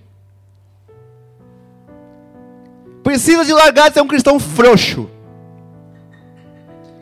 Precisa 3.04 3.44
de 3.44 3.52
largar 3.52 3.88
de 3.88 3.94
ser 3.94 4.00
um 4.00 4.08
cristão 4.08 4.40
frouxo. 4.40 5.08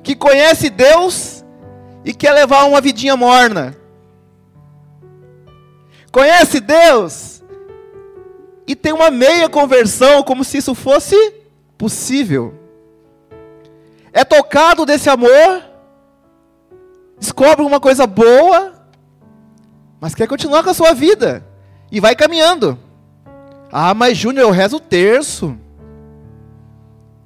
Que 0.03 0.15
conhece 0.15 0.69
Deus 0.69 1.45
e 2.05 2.13
quer 2.13 2.33
levar 2.33 2.65
uma 2.65 2.81
vidinha 2.81 3.17
morna. 3.17 3.77
Conhece 6.11 6.59
Deus 6.59 7.43
e 8.67 8.75
tem 8.75 8.93
uma 8.93 9.11
meia 9.11 9.49
conversão, 9.49 10.23
como 10.23 10.43
se 10.43 10.59
isso 10.59 10.75
fosse 10.75 11.35
possível. 11.79 12.55
É 14.13 14.25
tocado 14.25 14.85
desse 14.85 15.09
amor, 15.09 15.63
descobre 17.21 17.65
uma 17.65 17.79
coisa 17.79 18.07
boa, 18.07 18.73
mas 20.01 20.15
quer 20.15 20.27
continuar 20.27 20.65
com 20.65 20.71
a 20.71 20.75
sua 20.75 20.95
vida 20.95 21.47
e 21.93 22.01
vai 22.01 22.17
caminhando. 22.17 22.77
Ah, 23.71 23.95
mas 23.95 24.17
Júnior, 24.17 24.47
eu 24.47 24.51
rezo 24.51 24.79
o 24.79 24.81
terço. 24.81 25.57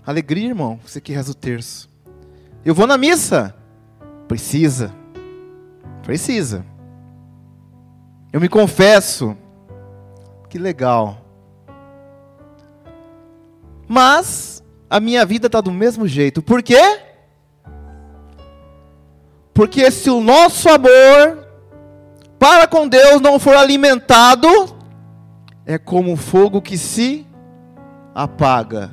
Alegria, 0.05 0.49
irmão, 0.49 0.79
você 0.85 1.01
que 1.01 1.13
reza 1.13 1.31
o 1.31 1.35
terço. 1.35 1.89
Eu 2.65 2.75
vou 2.75 2.87
na 2.87 2.99
missa. 2.99 3.55
Precisa. 4.29 4.93
Precisa. 6.03 6.67
Eu 8.33 8.41
me 8.41 8.49
confesso. 8.49 9.37
Que 10.51 10.59
legal. 10.59 11.19
Mas 13.89 14.63
a 14.91 15.01
minha 15.01 15.25
vida 15.25 15.47
está 15.47 15.61
do 15.61 15.71
mesmo 15.71 16.07
jeito. 16.07 16.43
Por 16.43 16.63
quê? 16.63 17.14
Porque 19.55 19.89
se 19.93 20.11
o 20.11 20.21
nosso 20.21 20.69
amor 20.69 21.47
para 22.41 22.67
com 22.67 22.89
Deus 22.89 23.21
não 23.21 23.39
for 23.39 23.57
alimentado, 23.57 24.49
é 25.65 25.79
como 25.79 26.11
um 26.11 26.17
fogo 26.17 26.61
que 26.61 26.77
se 26.77 27.25
apaga. 28.13 28.91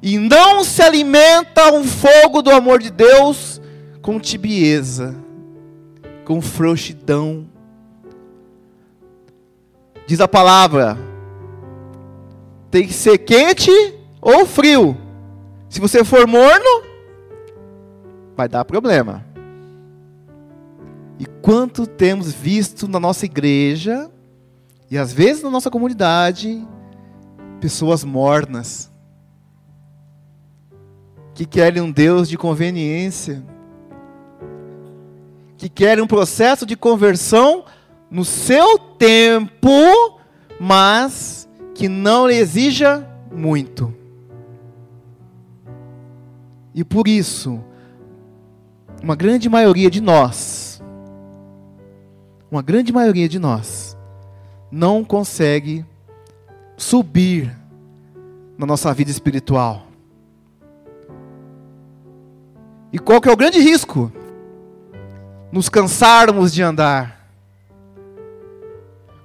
E 0.00 0.16
não 0.16 0.64
se 0.64 0.80
alimenta 0.80 1.72
um 1.72 1.84
fogo 1.84 2.40
do 2.40 2.50
amor 2.50 2.78
de 2.80 2.90
Deus 2.90 3.60
com 4.00 4.18
tibieza, 4.18 5.14
com 6.24 6.40
frouxidão. 6.40 7.46
Diz 10.06 10.20
a 10.20 10.28
palavra: 10.28 10.96
tem 12.70 12.86
que 12.86 12.92
ser 12.92 13.18
quente 13.18 13.70
ou 14.22 14.46
frio. 14.46 14.96
Se 15.68 15.80
você 15.80 16.02
for 16.02 16.26
morno, 16.26 16.84
vai 18.36 18.48
dar 18.48 18.64
problema. 18.64 19.29
E 21.20 21.26
quanto 21.42 21.86
temos 21.86 22.32
visto 22.32 22.88
na 22.88 22.98
nossa 22.98 23.26
igreja, 23.26 24.10
e 24.90 24.96
às 24.96 25.12
vezes 25.12 25.42
na 25.42 25.50
nossa 25.50 25.70
comunidade, 25.70 26.66
pessoas 27.60 28.02
mornas, 28.02 28.90
que 31.34 31.44
querem 31.44 31.82
um 31.82 31.90
Deus 31.90 32.26
de 32.26 32.38
conveniência, 32.38 33.44
que 35.58 35.68
querem 35.68 36.02
um 36.02 36.06
processo 36.06 36.64
de 36.64 36.74
conversão 36.74 37.66
no 38.10 38.24
seu 38.24 38.78
tempo, 38.78 40.18
mas 40.58 41.46
que 41.74 41.86
não 41.86 42.26
lhe 42.26 42.36
exija 42.36 43.06
muito. 43.30 43.94
E 46.74 46.82
por 46.82 47.06
isso, 47.06 47.62
uma 49.02 49.14
grande 49.14 49.50
maioria 49.50 49.90
de 49.90 50.00
nós, 50.00 50.69
uma 52.50 52.62
grande 52.62 52.92
maioria 52.92 53.28
de 53.28 53.38
nós, 53.38 53.96
não 54.70 55.04
consegue 55.04 55.84
subir 56.76 57.56
na 58.58 58.66
nossa 58.66 58.92
vida 58.92 59.10
espiritual. 59.10 59.86
E 62.92 62.98
qual 62.98 63.20
que 63.20 63.28
é 63.28 63.32
o 63.32 63.36
grande 63.36 63.60
risco? 63.60 64.10
Nos 65.52 65.68
cansarmos 65.68 66.52
de 66.52 66.62
andar. 66.62 67.30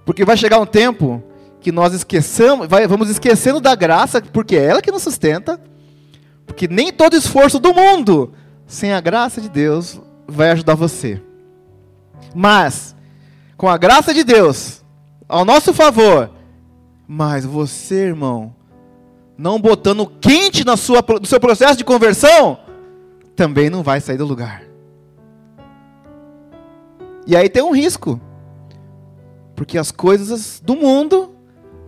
Porque 0.05 0.23
vai 0.23 0.37
chegar 0.37 0.59
um 0.59 0.65
tempo 0.65 1.23
que 1.59 1.71
nós 1.71 1.93
esqueçamos, 1.93 2.67
vai, 2.67 2.87
vamos 2.87 3.09
esquecendo 3.09 3.59
da 3.59 3.73
graça, 3.73 4.21
porque 4.21 4.55
é 4.55 4.65
ela 4.65 4.81
que 4.81 4.91
nos 4.91 5.01
sustenta 5.01 5.59
porque 6.45 6.67
nem 6.67 6.91
todo 6.91 7.15
esforço 7.15 7.59
do 7.59 7.73
mundo 7.73 8.33
sem 8.67 8.93
a 8.93 9.01
graça 9.01 9.41
de 9.41 9.49
Deus, 9.49 9.99
vai 10.27 10.51
ajudar 10.51 10.75
você. 10.75 11.21
Mas, 12.33 12.94
com 13.57 13.69
a 13.69 13.77
graça 13.77 14.13
de 14.13 14.23
Deus, 14.23 14.83
ao 15.27 15.45
nosso 15.45 15.73
favor, 15.73 16.29
mas 17.07 17.45
você, 17.45 18.07
irmão, 18.07 18.53
não 19.37 19.59
botando 19.59 20.07
quente 20.07 20.65
na 20.65 20.77
sua, 20.77 21.03
no 21.19 21.25
seu 21.25 21.39
processo 21.39 21.77
de 21.77 21.83
conversão, 21.83 22.59
também 23.35 23.69
não 23.69 23.83
vai 23.83 23.99
sair 23.99 24.17
do 24.17 24.25
lugar. 24.25 24.63
E 27.27 27.35
aí 27.35 27.49
tem 27.49 27.63
um 27.63 27.73
risco. 27.73 28.19
Porque 29.55 29.77
as 29.77 29.89
coisas 29.89 30.61
do 30.63 30.75
mundo 30.75 31.33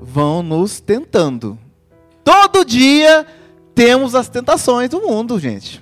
vão 0.01 0.41
nos 0.41 0.79
tentando. 0.79 1.57
Todo 2.24 2.65
dia 2.65 3.25
temos 3.75 4.15
as 4.15 4.29
tentações 4.29 4.89
do 4.89 5.01
mundo, 5.01 5.39
gente. 5.39 5.81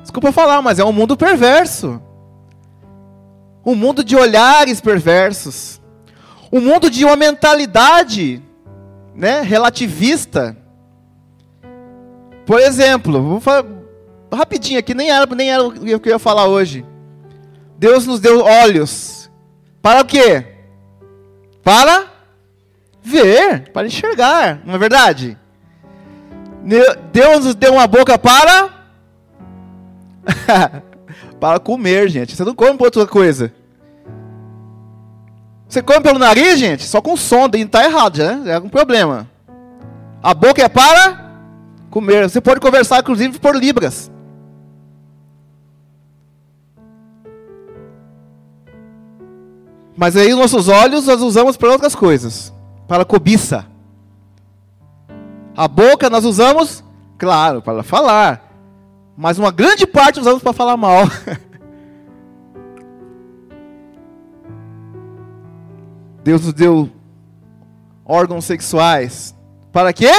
Desculpa 0.00 0.32
falar, 0.32 0.62
mas 0.62 0.78
é 0.78 0.84
um 0.84 0.92
mundo 0.92 1.16
perverso. 1.16 2.00
Um 3.64 3.74
mundo 3.74 4.02
de 4.02 4.16
olhares 4.16 4.80
perversos. 4.80 5.80
Um 6.52 6.60
mundo 6.60 6.90
de 6.90 7.04
uma 7.04 7.16
mentalidade 7.16 8.42
né, 9.14 9.42
relativista. 9.42 10.56
Por 12.46 12.60
exemplo, 12.60 13.22
vou 13.22 13.40
falar 13.40 13.64
rapidinho 14.32 14.78
aqui, 14.78 14.94
nem 14.94 15.10
era, 15.10 15.26
nem 15.26 15.50
era 15.50 15.62
o 15.62 15.72
que 15.72 16.08
eu 16.08 16.12
ia 16.12 16.18
falar 16.18 16.46
hoje. 16.46 16.84
Deus 17.78 18.06
nos 18.06 18.20
deu 18.20 18.42
olhos. 18.42 19.30
Para 19.82 20.00
o 20.00 20.04
quê? 20.04 20.44
Para 21.62 22.06
ver, 23.02 23.70
para 23.72 23.86
enxergar, 23.86 24.60
não 24.64 24.74
é 24.74 24.78
verdade? 24.78 25.38
Deus 27.12 27.44
nos 27.44 27.54
deu 27.54 27.74
uma 27.74 27.86
boca 27.86 28.18
para 28.18 28.70
para 31.40 31.58
comer, 31.58 32.08
gente. 32.08 32.36
Você 32.36 32.44
não 32.44 32.54
come 32.54 32.76
por 32.76 32.84
outra 32.84 33.06
coisa. 33.06 33.52
Você 35.66 35.80
come 35.82 36.00
pelo 36.00 36.18
nariz, 36.18 36.58
gente? 36.58 36.84
Só 36.84 37.00
com 37.00 37.16
som, 37.16 37.48
e 37.54 37.64
tá 37.64 37.84
errado, 37.84 38.18
né? 38.18 38.42
É 38.46 38.58
um 38.58 38.68
problema. 38.68 39.28
A 40.22 40.34
boca 40.34 40.62
é 40.62 40.68
para 40.68 41.30
comer. 41.88 42.28
Você 42.28 42.40
pode 42.40 42.60
conversar, 42.60 43.00
inclusive, 43.00 43.38
por 43.38 43.56
libras. 43.56 44.10
Mas 49.96 50.16
aí 50.16 50.32
os 50.32 50.38
nossos 50.38 50.68
olhos 50.68 51.06
nós 51.06 51.20
usamos 51.20 51.56
para 51.56 51.70
outras 51.70 51.94
coisas. 51.94 52.52
Para 52.88 53.04
cobiça. 53.04 53.66
A 55.56 55.68
boca 55.68 56.10
nós 56.10 56.24
usamos, 56.24 56.82
claro, 57.18 57.62
para 57.62 57.82
falar. 57.82 58.49
Mas 59.16 59.38
uma 59.38 59.50
grande 59.50 59.86
parte 59.86 60.20
usamos 60.20 60.42
para 60.42 60.52
falar 60.52 60.76
mal. 60.76 61.04
Deus 66.22 66.44
nos 66.44 66.52
deu 66.52 66.90
órgãos 68.04 68.44
sexuais. 68.44 69.34
Para 69.72 69.92
quê? 69.92 70.10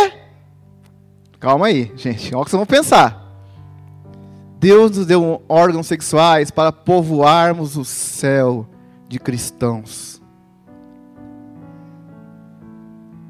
Calma 1.40 1.68
aí, 1.68 1.92
gente. 1.96 2.34
Olha 2.34 2.42
o 2.42 2.46
que 2.46 2.52
vocês 2.52 2.60
vão 2.60 2.66
pensar. 2.66 3.22
Deus 4.60 4.96
nos 4.96 5.06
deu 5.06 5.42
órgãos 5.50 5.88
sexuais 5.88 6.52
para 6.52 6.72
povoarmos 6.72 7.78
o 7.78 7.84
céu 7.84 8.68
de 9.08 9.20
cristãos. 9.20 10.22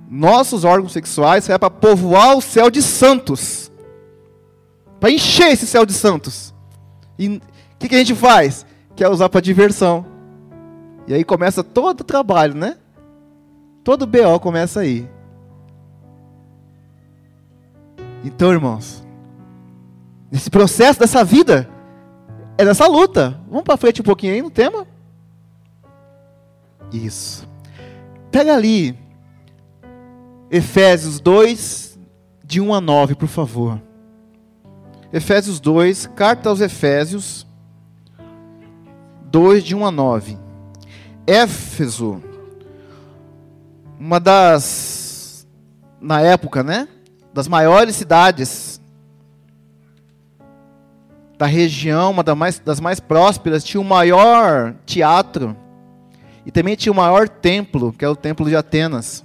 Nossos 0.09 0.65
órgãos 0.65 0.91
sexuais 0.91 1.47
é 1.49 1.57
para 1.57 1.69
povoar 1.69 2.35
o 2.35 2.41
céu 2.41 2.69
de 2.69 2.81
santos. 2.81 3.60
Para 5.01 5.09
encher 5.09 5.51
esse 5.51 5.65
céu 5.65 5.83
de 5.83 5.93
santos. 5.93 6.53
E 7.17 7.27
o 7.27 7.41
que, 7.79 7.89
que 7.89 7.95
a 7.95 7.97
gente 7.97 8.13
faz? 8.13 8.67
Quer 8.95 9.09
usar 9.09 9.29
para 9.29 9.41
diversão. 9.41 10.05
E 11.07 11.13
aí 11.15 11.23
começa 11.23 11.63
todo 11.63 12.01
o 12.01 12.03
trabalho, 12.03 12.53
né? 12.53 12.77
Todo 13.83 14.05
BO 14.05 14.39
começa 14.39 14.81
aí. 14.81 15.09
Então, 18.23 18.51
irmãos, 18.51 19.03
nesse 20.31 20.51
processo 20.51 20.99
dessa 20.99 21.23
vida, 21.23 21.67
é 22.55 22.63
nessa 22.63 22.85
luta. 22.85 23.41
Vamos 23.49 23.63
para 23.63 23.77
frente 23.77 24.01
um 24.01 24.05
pouquinho 24.05 24.35
aí 24.35 24.41
no 24.43 24.51
tema? 24.51 24.85
Isso. 26.93 27.49
Pega 28.29 28.53
ali 28.53 28.95
Efésios 30.51 31.19
2, 31.19 31.99
de 32.43 32.61
1 32.61 32.71
a 32.71 32.79
9, 32.79 33.15
por 33.15 33.27
favor. 33.27 33.81
Efésios 35.13 35.59
2, 35.59 36.07
carta 36.15 36.49
aos 36.49 36.61
Efésios 36.61 37.45
2, 39.25 39.63
de 39.63 39.75
1 39.75 39.85
a 39.85 39.91
9. 39.91 40.37
Éfeso, 41.27 42.21
uma 43.99 44.19
das, 44.19 45.45
na 45.99 46.21
época, 46.21 46.63
né? 46.63 46.87
Das 47.33 47.47
maiores 47.47 47.95
cidades 47.95 48.81
da 51.37 51.45
região, 51.45 52.11
uma 52.11 52.23
das 52.23 52.37
mais, 52.37 52.59
das 52.59 52.79
mais 52.79 52.99
prósperas, 52.99 53.63
tinha 53.63 53.81
o 53.81 53.85
maior 53.85 54.75
teatro 54.85 55.57
e 56.45 56.51
também 56.51 56.75
tinha 56.75 56.93
o 56.93 56.95
maior 56.95 57.27
templo, 57.27 57.91
que 57.91 58.05
é 58.05 58.09
o 58.09 58.15
templo 58.15 58.47
de 58.47 58.55
Atenas. 58.55 59.23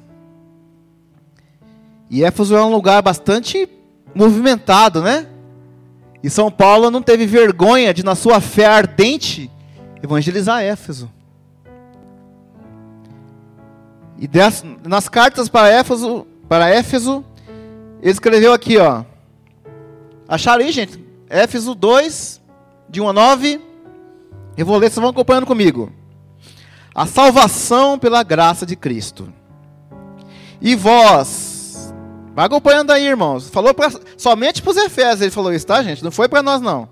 E 2.11 2.25
Éfeso 2.25 2.57
é 2.57 2.65
um 2.65 2.73
lugar 2.73 3.03
bastante 3.03 3.69
movimentado, 4.15 5.03
né? 5.03 5.27
E 6.23 6.31
São 6.31 6.51
Paulo 6.51 6.91
não 6.91 7.03
teve 7.03 7.27
vergonha 7.27 7.93
de, 7.93 8.05
na 8.05 8.15
sua 8.15 8.41
fé 8.41 8.67
ardente, 8.67 9.51
evangelizar 10.03 10.63
Éfeso. 10.63 11.11
E 14.19 14.29
nas 14.89 15.09
cartas 15.09 15.49
para 15.49 15.69
Éfeso, 15.69 16.27
para 16.49 16.69
Éfeso, 16.69 17.25
ele 18.01 18.13
escreveu 18.13 18.53
aqui, 18.53 18.79
ó. 18.79 19.05
Acharam 20.29 20.65
aí, 20.65 20.73
gente? 20.73 21.05
Éfeso 21.29 21.75
2, 21.75 22.41
de 22.89 23.01
1 23.01 23.09
a 23.09 23.13
9. 23.13 23.61
Eu 24.57 24.65
vou 24.65 24.79
ler, 24.79 24.91
vocês 24.91 25.01
vão 25.01 25.11
acompanhando 25.11 25.47
comigo 25.47 25.93
a 26.97 27.05
salvação 27.05 27.99
pela 27.99 28.23
graça 28.23 28.65
de 28.65 28.75
Cristo. 28.75 29.31
E 30.63 30.75
vós, 30.75 31.46
vai 32.37 32.47
acompanhando 32.47 32.93
aí, 32.93 33.05
irmãos. 33.05 33.51
Falou 33.51 33.75
pra, 33.75 33.91
somente 34.17 34.63
para 34.63 34.71
os 34.71 34.77
Efésios, 34.77 35.23
ele 35.23 35.31
falou 35.33 35.53
isso, 35.53 35.67
tá, 35.67 35.83
gente? 35.83 36.05
Não 36.05 36.13
foi 36.13 36.29
para 36.29 36.43
nós, 36.43 36.61
não. 36.61 36.89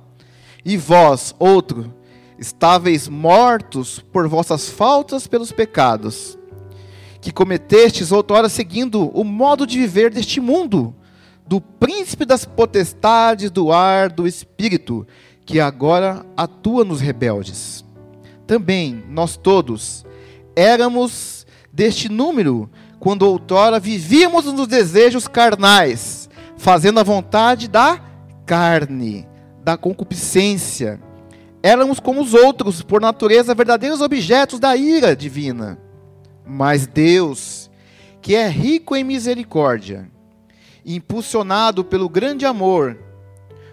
E 0.65 0.77
vós, 0.77 1.33
outro, 1.39 1.95
estáveis 2.39 3.07
mortos 3.07 4.01
por 4.13 4.27
vossas 4.27 4.69
faltas 4.69 5.29
pelos 5.29 5.53
pecados, 5.53 6.37
que 7.21 7.31
cometestes 7.31 8.11
outrora 8.11 8.49
seguindo 8.49 9.09
o 9.17 9.23
modo 9.23 9.67
de 9.67 9.79
viver 9.79 10.11
deste 10.11 10.41
mundo, 10.41 10.93
do 11.47 11.61
príncipe 11.61 12.25
das 12.25 12.45
potestades 12.45 13.51
do 13.51 13.71
ar 13.71 14.11
do 14.11 14.27
espírito, 14.27 15.07
que 15.47 15.61
agora 15.61 16.25
atua 16.37 16.85
nos 16.85 17.01
rebeldes 17.01 17.85
também 18.47 19.03
nós 19.09 19.37
todos 19.37 20.05
éramos 20.55 21.47
deste 21.73 22.09
número 22.09 22.71
quando 23.05 23.23
outrora 23.23 23.79
vivíamos 23.79 24.47
nos 24.47 24.67
desejos 24.67 25.29
carnais, 25.29 26.29
fazendo 26.57 26.99
a 26.99 27.03
vontade 27.03 27.69
da 27.69 28.01
carne, 28.47 29.29
da 29.63 29.77
concupiscência. 29.77 30.99
Éramos 31.63 32.01
como 32.01 32.23
os 32.23 32.33
outros, 32.33 32.83
por 32.83 33.01
natureza, 33.01 33.55
verdadeiros 33.55 34.01
objetos 34.01 34.59
da 34.59 34.75
ira 34.75 35.15
divina. 35.15 35.79
Mas 36.47 36.87
Deus, 36.87 37.71
que 38.23 38.35
é 38.35 38.49
rico 38.49 38.97
em 38.97 39.05
misericórdia, 39.05 40.11
impulsionado 40.85 41.85
pelo 41.85 42.09
grande 42.09 42.47
amor, 42.47 42.99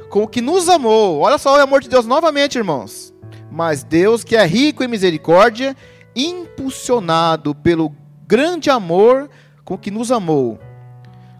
com 0.10 0.24
o 0.24 0.28
que 0.28 0.42
nos 0.42 0.68
amou, 0.68 1.22
olha 1.22 1.38
só 1.38 1.56
o 1.56 1.62
amor 1.62 1.82
de 1.82 1.90
Deus 1.90 2.06
novamente, 2.06 2.58
irmãos 2.58 3.12
mas 3.52 3.84
Deus, 3.84 4.24
que 4.24 4.38
é 4.38 4.46
rico 4.46 4.82
em 4.82 4.88
misericórdia, 4.88 5.76
impulsionado 6.16 7.54
pelo 7.54 7.90
grande 8.32 8.70
amor 8.70 9.30
com 9.66 9.78
que 9.78 9.92
nos 9.92 10.10
amou, 10.10 10.58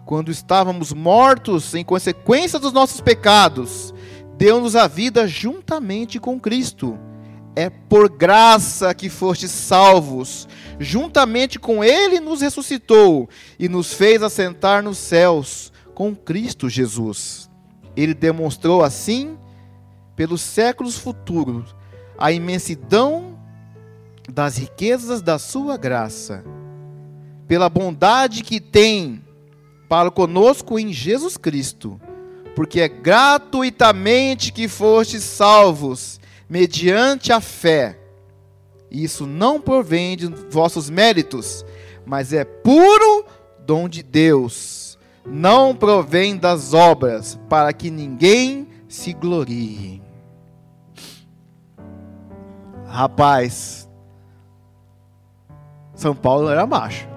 quando 0.04 0.30
estávamos 0.30 0.92
mortos 0.92 1.74
em 1.74 1.82
consequência 1.82 2.58
dos 2.58 2.70
nossos 2.70 3.00
pecados, 3.00 3.94
deu-nos 4.36 4.76
a 4.76 4.86
vida 4.86 5.26
juntamente 5.26 6.20
com 6.20 6.38
Cristo. 6.38 6.98
É 7.56 7.70
por 7.70 8.10
graça 8.10 8.92
que 8.92 9.08
fostes 9.08 9.50
salvos. 9.50 10.46
Juntamente 10.78 11.58
com 11.58 11.82
Ele 11.82 12.20
nos 12.20 12.42
ressuscitou 12.42 13.26
e 13.58 13.70
nos 13.70 13.94
fez 13.94 14.22
assentar 14.22 14.82
nos 14.82 14.98
céus 14.98 15.72
com 15.94 16.14
Cristo 16.14 16.68
Jesus. 16.68 17.48
Ele 17.96 18.12
demonstrou 18.12 18.84
assim, 18.84 19.38
pelos 20.14 20.42
séculos 20.42 20.98
futuros, 20.98 21.74
a 22.18 22.30
imensidão 22.32 23.38
das 24.30 24.58
riquezas 24.58 25.22
da 25.22 25.38
sua 25.38 25.78
graça, 25.78 26.44
pela 27.46 27.68
bondade 27.68 28.42
que 28.42 28.60
tem 28.60 29.22
para 29.88 30.10
conosco 30.10 30.78
em 30.78 30.92
Jesus 30.92 31.36
Cristo, 31.36 32.00
porque 32.56 32.80
é 32.80 32.88
gratuitamente 32.88 34.52
que 34.52 34.66
fostes 34.68 35.22
salvos, 35.22 36.18
mediante 36.48 37.32
a 37.32 37.40
fé. 37.40 37.98
Isso 38.90 39.26
não 39.26 39.60
provém 39.60 40.16
de 40.16 40.26
vossos 40.26 40.88
méritos, 40.88 41.64
mas 42.06 42.32
é 42.32 42.44
puro 42.44 43.24
dom 43.66 43.88
de 43.88 44.02
Deus. 44.02 44.98
Não 45.26 45.74
provém 45.74 46.36
das 46.36 46.74
obras, 46.74 47.38
para 47.48 47.72
que 47.72 47.90
ninguém 47.90 48.66
se 48.88 49.12
glorie. 49.12 50.02
Rapaz, 52.86 53.88
São 55.94 56.14
Paulo 56.14 56.48
era 56.50 56.66
macho. 56.66 57.11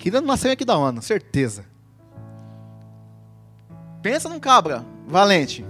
Aqui 0.00 0.10
não 0.10 0.22
nasceu 0.22 0.50
aqui 0.50 0.64
da 0.64 0.72
Ana, 0.72 1.02
certeza. 1.02 1.62
Pensa 4.00 4.30
num 4.30 4.40
cabra 4.40 4.82
valente. 5.06 5.62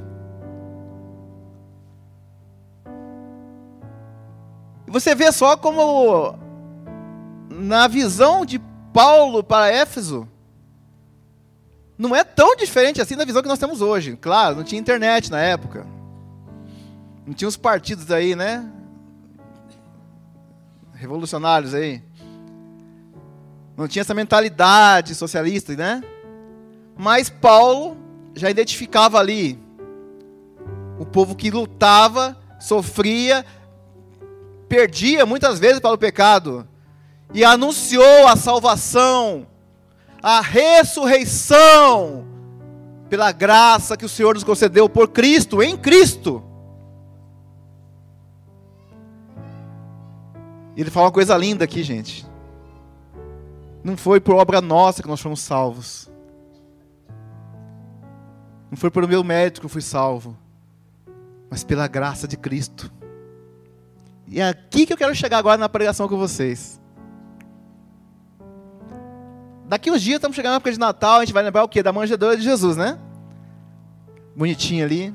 Você 4.87 5.17
vê 5.17 5.33
só 5.33 5.57
como 5.57 6.39
na 7.49 7.89
visão 7.89 8.47
de 8.47 8.61
Paulo 8.95 9.43
para 9.43 9.69
Éfeso 9.69 10.29
não 11.99 12.15
é 12.15 12.23
tão 12.23 12.55
diferente 12.55 13.03
assim 13.03 13.17
da 13.17 13.25
visão 13.25 13.43
que 13.43 13.49
nós 13.49 13.59
temos 13.59 13.81
hoje. 13.81 14.17
Claro, 14.17 14.55
não 14.55 14.63
tinha 14.63 14.81
internet 14.81 15.29
na 15.29 15.41
época. 15.41 15.85
Não 17.27 17.35
tinha 17.35 17.49
os 17.49 17.57
partidos 17.57 18.13
aí, 18.13 18.37
né? 18.37 18.65
Revolucionários 20.95 21.75
aí. 21.75 22.01
Não 23.81 23.89
tinha 23.89 24.03
essa 24.03 24.13
mentalidade 24.13 25.15
socialista, 25.15 25.75
né? 25.75 26.05
Mas 26.99 27.31
Paulo 27.31 27.97
já 28.35 28.51
identificava 28.51 29.19
ali 29.19 29.59
o 30.99 31.07
povo 31.07 31.35
que 31.35 31.51
lutava, 31.51 32.37
sofria, 32.61 33.43
perdia 34.69 35.25
muitas 35.25 35.59
vezes 35.59 35.81
para 35.81 35.95
o 35.95 35.97
pecado 35.97 36.69
e 37.33 37.43
anunciou 37.43 38.29
a 38.29 38.37
salvação, 38.37 39.47
a 40.23 40.43
ressurreição 40.43 42.27
pela 43.09 43.33
graça 43.33 43.97
que 43.97 44.05
o 44.05 44.11
Senhor 44.11 44.35
nos 44.35 44.45
concedeu 44.45 44.91
por 44.91 45.09
Cristo, 45.09 45.63
em 45.63 45.75
Cristo. 45.75 46.45
Ele 50.77 50.91
fala 50.91 51.07
uma 51.07 51.13
coisa 51.13 51.35
linda 51.35 51.65
aqui, 51.65 51.83
gente. 51.83 52.29
Não 53.83 53.97
foi 53.97 54.21
por 54.21 54.35
obra 54.35 54.61
nossa 54.61 55.03
que 55.03 55.09
nós 55.09 55.21
fomos 55.21 55.41
salvos. 55.41 56.11
Não 58.71 58.77
foi 58.77 58.91
por 58.91 59.07
meu 59.09 59.25
mérito 59.25 59.61
que 59.61 59.67
eu 59.67 59.71
fui 59.71 59.83
salvo, 59.83 60.37
mas 61.51 61.65
pela 61.65 61.89
graça 61.89 62.29
de 62.29 62.37
Cristo. 62.37 62.93
E 64.29 64.41
é 64.41 64.49
aqui 64.49 64.87
que 64.87 64.93
eu 64.93 64.97
quero 64.97 65.15
chegar 65.15 65.39
agora 65.39 65.59
na 65.59 65.69
pregação 65.69 66.07
com 66.09 66.17
vocês. 66.17 66.81
Daqui 69.67 69.91
uns 69.91 70.03
dias 70.03 70.17
estamos 70.17 70.37
chegando 70.37 70.53
na 70.53 70.57
época 70.57 70.73
de 70.73 70.79
Natal, 70.79 71.19
a 71.19 71.25
gente 71.25 71.35
vai 71.35 71.43
lembrar 71.43 71.65
o 71.65 71.69
quê? 71.69 71.83
Da 71.83 71.93
manjedoura 71.93 72.37
de 72.37 72.43
Jesus, 72.43 72.77
né? 72.77 72.99
Bonitinho 74.37 74.85
ali. 74.85 75.15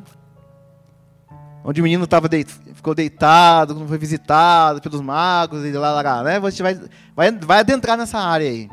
Onde 1.66 1.82
o 1.82 1.84
menino 1.84 2.06
tava 2.06 2.30
deit... 2.30 2.48
ficou 2.76 2.94
deitado, 2.94 3.74
não 3.74 3.88
foi 3.88 3.98
visitado 3.98 4.80
pelos 4.80 5.02
magos 5.02 5.66
e 5.66 5.72
lá, 5.72 5.94
lá, 5.94 6.02
lá, 6.02 6.24
né? 6.24 6.40
Você 6.40 6.62
vai, 6.62 6.80
vai, 7.16 7.32
vai 7.32 7.60
adentrar 7.60 7.98
nessa 7.98 8.20
área 8.20 8.48
aí. 8.48 8.70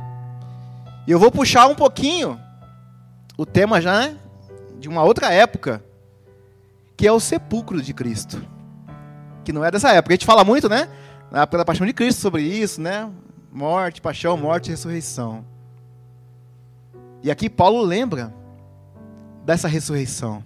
E 1.07 1.11
eu 1.11 1.18
vou 1.18 1.33
puxar 1.33 1.66
um 1.66 1.74
pouquinho 1.74 2.38
o 3.37 3.46
tema 3.46 3.81
já, 3.81 3.98
né? 3.98 4.16
De 4.78 4.88
uma 4.88 5.02
outra 5.02 5.33
época, 5.33 5.83
que 6.96 7.07
é 7.07 7.11
o 7.12 7.18
sepulcro 7.18 7.81
de 7.81 7.94
Cristo 7.94 8.52
que 9.44 9.52
não 9.52 9.64
é 9.64 9.70
dessa 9.70 9.90
época. 9.92 10.12
A 10.12 10.16
gente 10.16 10.26
fala 10.26 10.44
muito, 10.44 10.68
né? 10.68 10.88
Na 11.31 11.42
época 11.42 11.59
da 11.59 11.64
paixão 11.64 11.87
de 11.87 11.92
Cristo 11.92 12.20
sobre 12.20 12.42
isso, 12.42 12.81
né? 12.81 13.11
Morte, 13.50 14.00
paixão, 14.00 14.37
morte 14.37 14.68
e 14.68 14.70
ressurreição. 14.70 15.44
E 17.22 17.31
aqui 17.31 17.48
Paulo 17.48 17.83
lembra 17.83 18.33
dessa 19.44 19.68
ressurreição. 19.68 20.44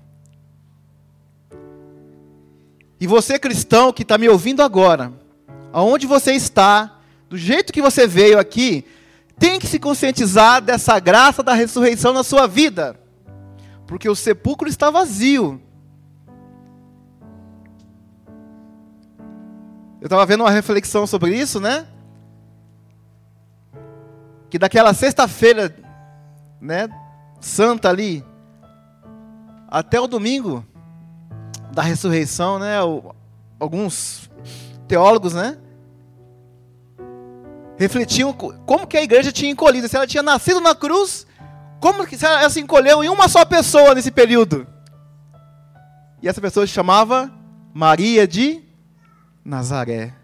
E 2.99 3.07
você, 3.07 3.39
cristão, 3.39 3.93
que 3.93 4.03
está 4.03 4.17
me 4.17 4.29
ouvindo 4.29 4.63
agora, 4.63 5.13
aonde 5.73 6.07
você 6.07 6.33
está, 6.33 6.99
do 7.29 7.37
jeito 7.37 7.73
que 7.73 7.83
você 7.83 8.07
veio 8.07 8.39
aqui, 8.39 8.85
tem 9.39 9.59
que 9.59 9.67
se 9.67 9.79
conscientizar 9.79 10.63
dessa 10.63 10.99
graça 10.99 11.43
da 11.43 11.53
ressurreição 11.53 12.13
na 12.13 12.23
sua 12.23 12.47
vida. 12.47 12.99
Porque 13.87 14.09
o 14.09 14.15
sepulcro 14.15 14.69
está 14.69 14.91
vazio. 14.91 15.61
Eu 20.01 20.07
estava 20.07 20.25
vendo 20.25 20.43
uma 20.43 20.51
reflexão 20.51 21.07
sobre 21.07 21.37
isso, 21.37 21.61
né? 21.61 21.87
Que 24.49 24.59
daquela 24.59 24.95
sexta-feira, 24.95 25.77
né, 26.61 26.89
santa 27.41 27.91
ali, 27.91 28.25
até 29.69 30.01
o 30.01 30.07
domingo 30.07 30.65
da 31.77 31.83
ressurreição, 31.83 32.59
né, 32.59 32.79
alguns 33.61 34.31
teólogos, 34.89 35.35
né, 35.35 35.59
refletiam 37.77 38.33
como 38.33 38.87
que 38.87 38.97
a 38.97 39.03
igreja 39.03 39.31
tinha 39.31 39.51
encolhido, 39.51 39.87
se 39.87 39.95
ela 39.95 40.07
tinha 40.07 40.23
nascido 40.23 40.59
na 40.59 40.75
cruz, 40.75 41.27
como 41.79 42.07
que 42.07 42.17
ela 42.25 42.49
se 42.49 42.61
encolheu 42.61 43.05
em 43.05 43.11
uma 43.11 43.29
só 43.29 43.45
pessoa 43.45 43.95
nesse 43.95 44.11
período. 44.11 44.67
E 46.23 46.29
essa 46.29 46.41
pessoa 46.41 46.67
se 46.67 46.73
chamava 46.73 47.31
Maria 47.75 48.27
de 48.27 48.65
Nazaré. 49.45 50.15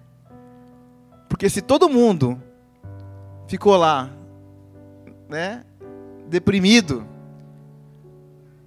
Porque 1.29 1.51
se 1.51 1.61
todo 1.61 1.87
mundo 1.87 2.43
ficou 3.47 3.77
lá, 3.77 4.09
né, 5.29 5.67
deprimido, 6.31 7.07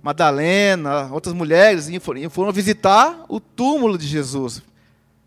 Madalena, 0.05 1.09
outras 1.11 1.33
mulheres 1.33 1.89
foram 2.29 2.51
visitar 2.51 3.25
o 3.27 3.39
túmulo 3.39 3.97
de 3.97 4.05
Jesus, 4.05 4.61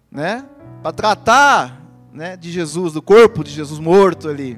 né, 0.08 0.44
para 0.80 0.92
tratar, 0.92 1.82
né, 2.12 2.36
de 2.36 2.52
Jesus, 2.52 2.92
do 2.92 3.02
corpo 3.02 3.42
de 3.42 3.50
Jesus 3.50 3.80
morto 3.80 4.28
ali. 4.28 4.56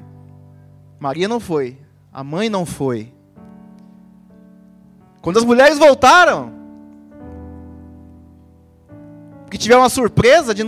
Maria 0.99 1.27
não 1.27 1.39
foi, 1.39 1.75
a 2.13 2.23
mãe 2.23 2.51
não 2.51 2.67
foi. 2.67 3.11
Quando 5.23 5.39
as 5.39 5.43
mulheres 5.43 5.79
voltaram, 5.79 6.53
que 9.49 9.57
tiveram 9.57 9.81
uma 9.81 9.89
surpresa 9.89 10.53
de, 10.53 10.63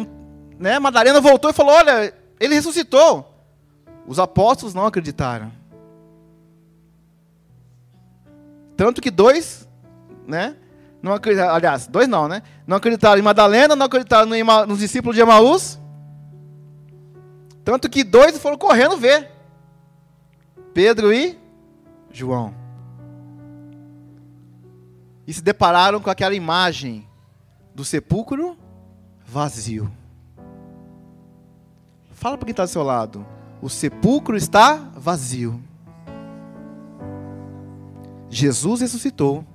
né, 0.57 0.79
Madalena 0.79 1.21
voltou 1.21 1.51
e 1.51 1.53
falou: 1.53 1.75
"Olha, 1.75 2.11
ele 2.39 2.55
ressuscitou". 2.55 3.31
Os 4.07 4.17
apóstolos 4.17 4.73
não 4.73 4.87
acreditaram. 4.87 5.51
Tanto 8.83 9.01
que 9.01 9.09
dois, 9.09 9.65
né, 10.27 10.57
não 11.01 11.13
acreditaram, 11.13 11.55
aliás, 11.55 11.87
dois 11.87 12.05
não, 12.05 12.27
né? 12.27 12.43
Não 12.67 12.75
acreditaram 12.75 13.17
em 13.17 13.23
Madalena, 13.23 13.77
não 13.77 13.85
acreditaram 13.85 14.29
nos 14.67 14.79
discípulos 14.79 15.15
de 15.15 15.21
Emaús. 15.21 15.79
Tanto 17.63 17.89
que 17.89 18.03
dois 18.03 18.37
foram 18.39 18.57
correndo 18.57 18.97
ver. 18.97 19.31
Pedro 20.73 21.13
e 21.13 21.39
João. 22.11 22.53
E 25.25 25.33
se 25.33 25.41
depararam 25.41 26.01
com 26.01 26.09
aquela 26.09 26.35
imagem 26.35 27.07
do 27.73 27.85
sepulcro 27.85 28.57
vazio. 29.25 29.89
Fala 32.11 32.37
para 32.37 32.47
quem 32.47 32.51
está 32.51 32.65
do 32.65 32.69
seu 32.69 32.83
lado. 32.83 33.25
O 33.61 33.69
sepulcro 33.69 34.35
está 34.35 34.75
vazio. 34.93 35.63
Jesus 38.35 38.81
ressuscitou. 38.81 39.45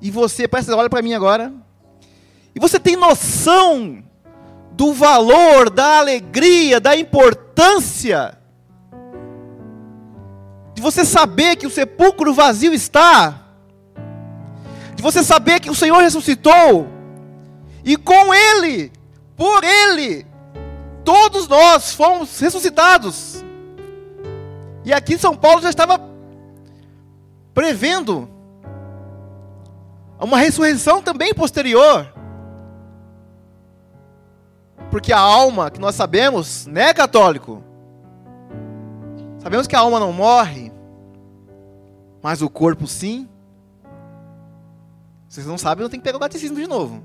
E 0.00 0.10
você, 0.10 0.46
presta, 0.46 0.76
olha 0.76 0.90
para 0.90 1.02
mim 1.02 1.14
agora. 1.14 1.52
E 2.54 2.60
você 2.60 2.78
tem 2.78 2.96
noção 2.96 4.04
do 4.72 4.92
valor, 4.92 5.70
da 5.70 5.98
alegria, 5.98 6.80
da 6.80 6.96
importância 6.96 8.38
de 10.74 10.82
você 10.82 11.04
saber 11.04 11.56
que 11.56 11.66
o 11.66 11.70
sepulcro 11.70 12.34
vazio 12.34 12.74
está, 12.74 13.42
de 14.96 15.02
você 15.02 15.22
saber 15.22 15.60
que 15.60 15.70
o 15.70 15.74
Senhor 15.74 15.98
ressuscitou, 16.02 16.88
e 17.84 17.96
com 17.96 18.34
Ele, 18.34 18.90
por 19.36 19.62
Ele, 19.62 20.26
todos 21.04 21.46
nós 21.46 21.94
fomos 21.94 22.40
ressuscitados. 22.40 23.44
E 24.84 24.92
aqui 24.92 25.16
São 25.16 25.36
Paulo 25.36 25.62
já 25.62 25.70
estava 25.70 26.13
prevendo 27.54 28.28
uma 30.18 30.38
ressurreição 30.38 31.00
também 31.00 31.32
posterior. 31.32 32.12
Porque 34.90 35.12
a 35.12 35.18
alma, 35.18 35.70
que 35.70 35.80
nós 35.80 35.94
sabemos, 35.94 36.66
né, 36.66 36.92
católico? 36.92 37.62
Sabemos 39.38 39.66
que 39.66 39.76
a 39.76 39.80
alma 39.80 40.00
não 40.00 40.12
morre, 40.12 40.72
Mas 42.22 42.40
o 42.40 42.48
corpo 42.48 42.86
sim. 42.86 43.28
Vocês 45.28 45.46
não 45.46 45.58
sabem, 45.58 45.82
eu 45.82 45.90
tenho 45.90 46.00
que 46.00 46.04
pegar 46.04 46.16
o 46.16 46.20
catecismo 46.20 46.56
de 46.56 46.66
novo. 46.66 47.02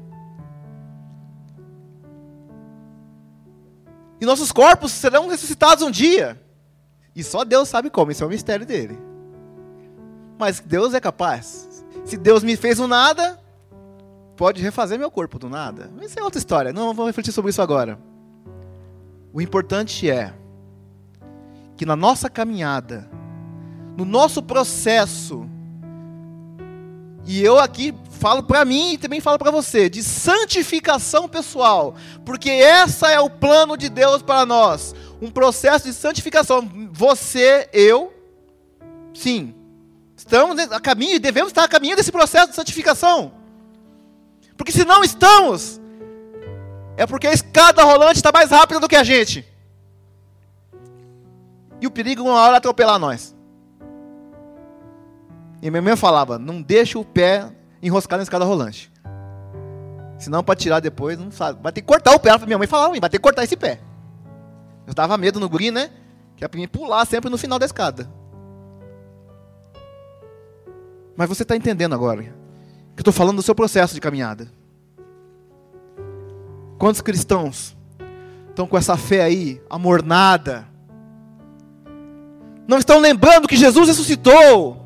E 4.22 4.26
nossos 4.26 4.52
corpos 4.52 4.92
serão 4.92 5.28
ressuscitados 5.28 5.84
um 5.84 5.92
dia. 5.92 6.42
E 7.14 7.24
só 7.24 7.44
Deus 7.44 7.68
sabe 7.68 7.90
como, 7.90 8.12
esse 8.12 8.24
é 8.24 8.26
o 8.26 8.30
mistério 8.30 8.66
dele. 8.66 9.09
Mas 10.40 10.62
Deus 10.62 10.94
é 10.94 11.02
capaz. 11.02 11.84
Se 12.06 12.16
Deus 12.16 12.44
me 12.44 12.56
fez 12.56 12.80
um 12.80 12.88
nada, 12.88 13.38
pode 14.38 14.62
refazer 14.62 14.98
meu 14.98 15.12
corpo 15.12 15.38
do 15.38 15.50
nada. 15.50 15.92
Isso 16.02 16.18
é 16.18 16.24
outra 16.24 16.40
história, 16.40 16.72
não 16.72 16.94
vou 16.94 17.06
refletir 17.06 17.34
sobre 17.34 17.52
isso 17.52 17.62
agora. 17.62 18.00
O 19.34 19.42
importante 19.42 20.10
é 20.10 20.34
que 21.76 21.86
na 21.86 21.96
nossa 21.96 22.30
caminhada, 22.30 23.10
no 23.98 24.06
nosso 24.06 24.42
processo, 24.42 25.46
e 27.26 27.44
eu 27.44 27.60
aqui 27.60 27.94
falo 28.10 28.42
para 28.42 28.64
mim 28.64 28.94
e 28.94 28.98
também 28.98 29.20
falo 29.20 29.38
para 29.38 29.52
você, 29.52 29.90
de 29.90 30.02
santificação 30.02 31.28
pessoal, 31.28 31.96
porque 32.24 32.50
essa 32.50 33.12
é 33.12 33.20
o 33.20 33.30
plano 33.30 33.76
de 33.76 33.90
Deus 33.90 34.22
para 34.22 34.46
nós, 34.46 34.96
um 35.22 35.30
processo 35.30 35.86
de 35.86 35.94
santificação. 35.94 36.68
Você, 36.94 37.70
eu, 37.74 38.14
sim, 39.14 39.54
estamos 40.20 40.60
a 40.72 40.80
caminho, 40.80 41.20
devemos 41.20 41.50
estar 41.50 41.64
a 41.64 41.68
caminho 41.68 41.96
desse 41.96 42.12
processo 42.12 42.50
de 42.50 42.56
santificação. 42.56 43.32
Porque 44.58 44.72
se 44.72 44.84
não 44.84 45.02
estamos, 45.04 45.80
é 46.98 47.08
porque 47.08 47.28
a 47.28 47.32
escada 47.32 47.84
rolante 47.84 48.18
está 48.18 48.32
mais 48.32 48.52
rápida 48.52 48.80
do 48.80 48.88
que 48.90 48.98
a 48.98 49.04
gente. 49.04 49.48
E 51.80 51.88
o 51.88 51.92
perigo 51.92 52.24
uma 52.24 52.34
hora 52.34 52.56
é 52.56 52.58
atropelar 52.58 53.00
nós. 53.00 53.34
E 55.62 55.70
minha 55.72 55.82
mãe 55.82 55.96
falava: 55.96 56.38
não 56.38 56.62
deixa 56.62 57.00
o 57.00 57.06
pé 57.06 57.50
enroscar 57.82 58.18
na 58.18 58.24
escada 58.24 58.44
rolante. 58.44 58.92
Senão, 60.18 60.44
para 60.44 60.56
tirar 60.56 60.82
depois, 60.82 61.18
não 61.18 61.32
sabe. 61.32 61.62
Vai 61.64 61.72
ter 61.72 61.80
que 61.80 61.88
cortar 61.88 62.12
o 62.14 62.20
pé. 62.20 62.38
Minha 62.40 62.58
mãe 62.58 62.68
falava: 62.68 63.00
vai 63.00 63.10
ter 63.10 63.18
que 63.18 63.24
cortar 63.24 63.46
esse 63.46 63.56
pé. 63.56 63.80
Eu 64.86 64.94
dava 64.94 65.18
medo 65.18 65.40
no 65.40 65.48
guri, 65.48 65.72
né? 65.72 65.90
Que 66.36 66.44
é 66.44 66.48
para 66.50 66.60
mim 66.60 66.68
pular 66.68 67.06
sempre 67.06 67.30
no 67.30 67.38
final 67.38 67.58
da 67.58 67.66
escada. 67.66 68.19
Mas 71.20 71.28
você 71.28 71.44
está 71.44 71.54
entendendo 71.54 71.94
agora 71.94 72.24
que 72.24 72.30
eu 72.30 73.02
estou 73.02 73.12
falando 73.12 73.36
do 73.36 73.42
seu 73.42 73.54
processo 73.54 73.94
de 73.94 74.00
caminhada. 74.00 74.50
Quantos 76.78 77.02
cristãos 77.02 77.76
estão 78.48 78.66
com 78.66 78.78
essa 78.78 78.96
fé 78.96 79.24
aí, 79.24 79.62
amornada? 79.70 80.66
Não 82.66 82.78
estão 82.78 83.00
lembrando 83.00 83.50
que 83.50 83.58
Jesus 83.58 83.90
ressuscitou. 83.90 84.82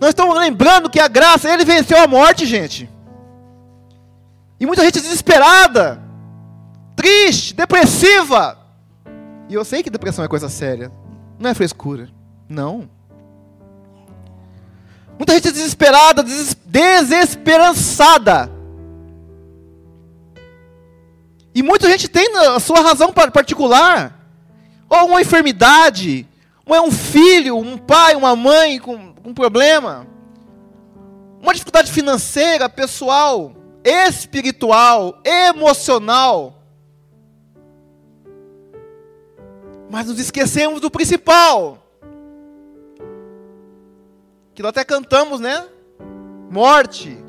Não 0.00 0.08
estão 0.08 0.32
lembrando 0.32 0.90
que 0.90 0.98
a 0.98 1.06
graça, 1.06 1.48
ele 1.48 1.64
venceu 1.64 2.02
a 2.02 2.08
morte, 2.08 2.44
gente. 2.44 2.90
E 4.58 4.66
muita 4.66 4.82
gente 4.84 5.00
desesperada, 5.00 6.02
triste, 6.96 7.54
depressiva. 7.54 8.58
E 9.48 9.54
eu 9.54 9.64
sei 9.64 9.84
que 9.84 9.88
depressão 9.88 10.24
é 10.24 10.28
coisa 10.28 10.48
séria. 10.48 10.90
Não 11.38 11.48
é 11.48 11.54
frescura. 11.54 12.08
Não. 12.48 12.95
Muita 15.18 15.34
gente 15.34 15.50
desesperada, 15.52 16.22
desesperançada. 16.66 18.50
E 21.54 21.62
muita 21.62 21.88
gente 21.88 22.06
tem 22.06 22.36
a 22.36 22.60
sua 22.60 22.80
razão 22.80 23.12
particular, 23.12 24.14
ou 24.90 25.06
uma 25.06 25.22
enfermidade, 25.22 26.28
ou 26.66 26.74
é 26.74 26.80
um 26.82 26.90
filho, 26.90 27.56
um 27.56 27.78
pai, 27.78 28.14
uma 28.14 28.36
mãe 28.36 28.78
com, 28.78 29.14
com 29.14 29.30
um 29.30 29.34
problema, 29.34 30.06
uma 31.40 31.54
dificuldade 31.54 31.90
financeira, 31.90 32.68
pessoal, 32.68 33.54
espiritual, 33.82 35.18
emocional. 35.24 36.62
Mas 39.88 40.08
nos 40.08 40.18
esquecemos 40.18 40.80
do 40.80 40.90
principal. 40.90 41.85
Que 44.56 44.62
nós 44.62 44.70
até 44.70 44.84
cantamos, 44.84 45.38
né? 45.38 45.66
Morte. 46.50 47.22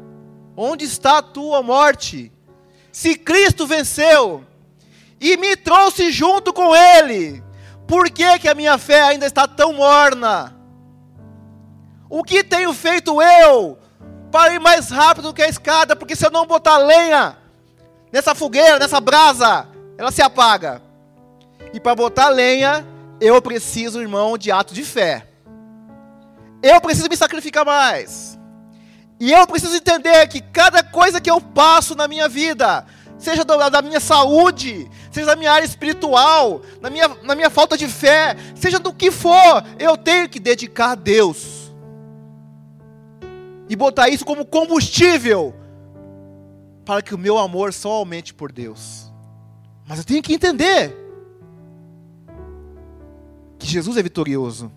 Onde 0.56 0.86
está 0.86 1.18
a 1.18 1.22
tua 1.22 1.62
morte? 1.62 2.32
Se 2.90 3.16
Cristo 3.16 3.68
venceu 3.68 4.46
e 5.20 5.36
me 5.36 5.58
trouxe 5.58 6.10
junto 6.10 6.54
com 6.54 6.74
Ele, 6.74 7.44
por 7.86 8.10
que, 8.10 8.40
que 8.40 8.48
a 8.48 8.56
minha 8.56 8.78
fé 8.78 9.02
ainda 9.02 9.26
está 9.26 9.46
tão 9.46 9.74
morna? 9.74 10.56
O 12.10 12.24
que 12.24 12.46
tenho 12.46 12.74
feito 12.74 13.22
eu 13.22 13.78
para 14.32 14.54
ir 14.54 14.60
mais 14.62 14.90
rápido 14.90 15.34
que 15.34 15.42
a 15.42 15.50
escada? 15.50 15.98
Porque 15.98 16.16
se 16.16 16.26
eu 16.26 16.32
não 16.32 16.48
botar 16.48 16.78
lenha 16.78 17.38
nessa 18.10 18.34
fogueira, 18.34 18.80
nessa 18.80 19.02
brasa, 19.02 19.68
ela 19.98 20.14
se 20.14 20.22
apaga. 20.22 20.82
E 21.74 21.80
para 21.82 21.94
botar 21.94 22.30
lenha, 22.30 22.88
eu 23.20 23.42
preciso, 23.42 24.00
irmão, 24.00 24.38
de 24.38 24.50
ato 24.50 24.74
de 24.74 24.86
fé. 24.86 25.28
Eu 26.62 26.82
preciso 26.82 27.10
me 27.10 27.16
sacrificar 27.18 27.66
mais. 27.66 28.38
E 29.20 29.32
eu 29.32 29.48
preciso 29.48 29.76
entender 29.76 30.28
que 30.28 30.42
cada 30.42 30.84
coisa 30.84 31.20
que 31.20 31.30
eu 31.30 31.42
passo 31.42 31.96
na 31.96 32.08
minha 32.08 32.30
vida, 32.30 32.86
seja 33.18 33.44
da, 33.44 33.82
minha 33.82 34.00
saúde, 34.00 34.90
seja 35.12 35.28
da 35.28 35.36
minha 35.36 35.52
área 35.52 35.66
espiritual, 35.66 36.62
na 36.80 36.90
minha, 36.90 37.08
na 37.24 37.34
minha 37.34 37.50
falta 37.50 37.76
de 37.76 37.88
fé, 37.88 38.36
seja 38.56 38.80
do 38.80 38.94
que 38.94 39.10
for, 39.10 39.64
eu 39.80 39.98
tenho 39.98 40.30
que 40.30 40.40
dedicar 40.40 40.92
a 40.92 40.96
Deus. 40.96 41.72
E 43.70 43.76
botar 43.76 44.10
isso 44.10 44.24
como 44.24 44.46
combustível 44.46 45.54
para 46.86 47.02
que 47.02 47.14
o 47.14 47.18
meu 47.18 47.38
amor 47.38 47.74
só 47.74 47.92
aumente 47.92 48.34
por 48.34 48.52
Deus. 48.52 49.12
Mas 49.86 50.00
eu 50.00 50.06
tenho 50.06 50.22
que 50.22 50.34
entender 50.34 50.96
que 53.58 53.68
Jesus 53.68 53.98
é 53.98 54.04
vitorioso, 54.04 54.72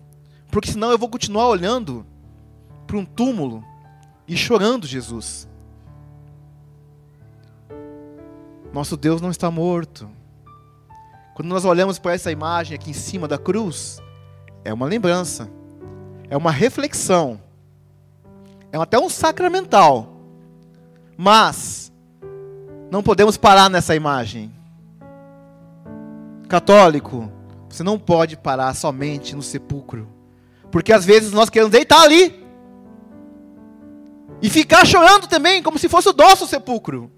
porque 0.51 0.71
senão 0.71 0.91
eu 0.91 0.97
vou 0.97 1.09
continuar 1.09 1.47
olhando 1.47 2.05
para 2.85 2.97
um 2.97 3.05
túmulo 3.05 3.63
e 4.27 4.35
chorando 4.35 4.85
Jesus. 4.85 5.47
Nosso 8.73 8.95
Deus 8.95 9.21
não 9.21 9.31
está 9.31 9.49
morto. 9.49 10.09
Quando 11.33 11.47
nós 11.47 11.65
olhamos 11.65 11.97
para 11.97 12.13
essa 12.13 12.31
imagem 12.31 12.75
aqui 12.75 12.91
em 12.91 12.93
cima 12.93 13.27
da 13.27 13.37
cruz, 13.37 14.01
é 14.63 14.73
uma 14.73 14.85
lembrança, 14.85 15.49
é 16.29 16.37
uma 16.37 16.51
reflexão, 16.51 17.41
é 18.71 18.77
até 18.77 18.99
um 18.99 19.09
sacramental. 19.09 20.13
Mas 21.17 21.91
não 22.89 23.01
podemos 23.01 23.37
parar 23.37 23.69
nessa 23.69 23.95
imagem. 23.95 24.51
Católico, 26.47 27.31
você 27.69 27.83
não 27.83 27.97
pode 27.97 28.35
parar 28.35 28.73
somente 28.75 29.35
no 29.35 29.41
sepulcro, 29.41 30.07
porque 30.71 30.93
às 30.93 31.05
vezes 31.05 31.31
nós 31.31 31.49
queremos 31.49 31.71
deitar 31.71 32.01
ali 32.01 32.41
e 34.41 34.49
ficar 34.49 34.85
chorando 34.85 35.27
também, 35.27 35.61
como 35.61 35.77
se 35.77 35.87
fosse 35.87 36.09
o 36.09 36.13
nosso 36.13 36.47
sepulcro. 36.47 37.11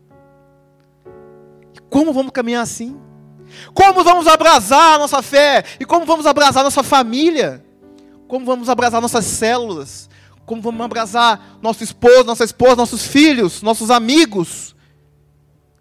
Como 1.89 2.11
vamos 2.11 2.31
caminhar 2.31 2.63
assim? 2.63 2.99
Como 3.73 4.03
vamos 4.03 4.27
abrasar 4.27 4.95
a 4.95 4.97
nossa 4.97 5.21
fé? 5.21 5.63
E 5.79 5.85
como 5.85 6.05
vamos 6.05 6.25
abrasar 6.25 6.61
a 6.61 6.63
nossa 6.65 6.83
família? 6.83 7.63
Como 8.27 8.45
vamos 8.45 8.67
abrasar 8.67 8.99
nossas 8.99 9.25
células? 9.25 10.09
Como 10.45 10.61
vamos 10.61 10.81
abrasar 10.83 11.57
nosso 11.61 11.83
esposo, 11.83 12.23
nossa 12.25 12.43
esposa, 12.43 12.75
nossos 12.75 13.05
filhos, 13.05 13.61
nossos 13.61 13.91
amigos? 13.91 14.75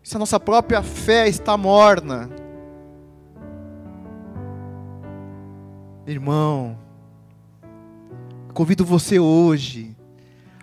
Se 0.03 0.17
a 0.17 0.19
nossa 0.19 0.39
própria 0.39 0.83
fé 0.83 1.29
está 1.29 1.57
morna. 1.57 2.29
Irmão, 6.07 6.77
convido 8.53 8.85
você 8.85 9.19
hoje 9.19 9.97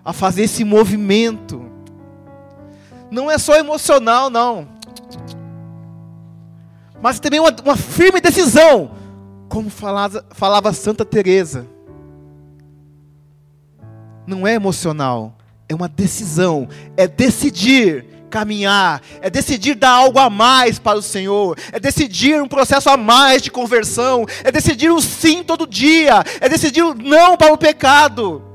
a 0.04 0.12
fazer 0.12 0.42
esse 0.42 0.64
movimento. 0.64 1.70
Não 3.10 3.30
é 3.30 3.38
só 3.38 3.56
emocional, 3.56 4.30
não. 4.30 4.68
Mas 7.02 7.18
também 7.18 7.40
uma, 7.40 7.54
uma 7.64 7.76
firme 7.76 8.20
decisão, 8.20 8.92
como 9.48 9.70
falava, 9.70 10.24
falava 10.30 10.72
Santa 10.72 11.04
Teresa. 11.04 11.66
Não 14.26 14.46
é 14.46 14.54
emocional, 14.54 15.36
é 15.68 15.74
uma 15.74 15.88
decisão, 15.88 16.68
é 16.96 17.08
decidir 17.08 18.06
caminhar, 18.30 19.02
é 19.20 19.28
decidir 19.28 19.74
dar 19.74 19.90
algo 19.90 20.18
a 20.18 20.30
mais 20.30 20.78
para 20.78 20.98
o 20.98 21.02
Senhor, 21.02 21.58
é 21.72 21.78
decidir 21.78 22.40
um 22.40 22.48
processo 22.48 22.88
a 22.88 22.96
mais 22.96 23.42
de 23.42 23.50
conversão, 23.50 24.24
é 24.44 24.50
decidir 24.50 24.90
o 24.90 25.00
sim 25.00 25.42
todo 25.42 25.66
dia, 25.66 26.24
é 26.40 26.48
decidir 26.48 26.82
o 26.82 26.94
não 26.94 27.36
para 27.36 27.52
o 27.52 27.58
pecado 27.58 28.50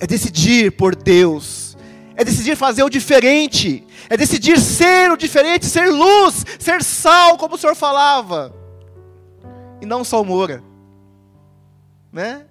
é 0.00 0.06
decidir 0.06 0.72
por 0.72 0.94
Deus, 0.94 1.76
é 2.16 2.24
decidir 2.24 2.56
fazer 2.56 2.82
o 2.82 2.90
diferente, 2.90 3.86
é 4.08 4.16
decidir 4.16 4.58
ser 4.58 5.10
o 5.10 5.16
diferente, 5.16 5.66
ser 5.66 5.90
luz, 5.90 6.44
ser 6.58 6.82
sal, 6.82 7.36
como 7.36 7.54
o 7.54 7.58
Senhor 7.58 7.74
falava, 7.74 8.54
e 9.80 9.86
não 9.86 10.04
salmoura, 10.04 10.62
né? 12.12 12.44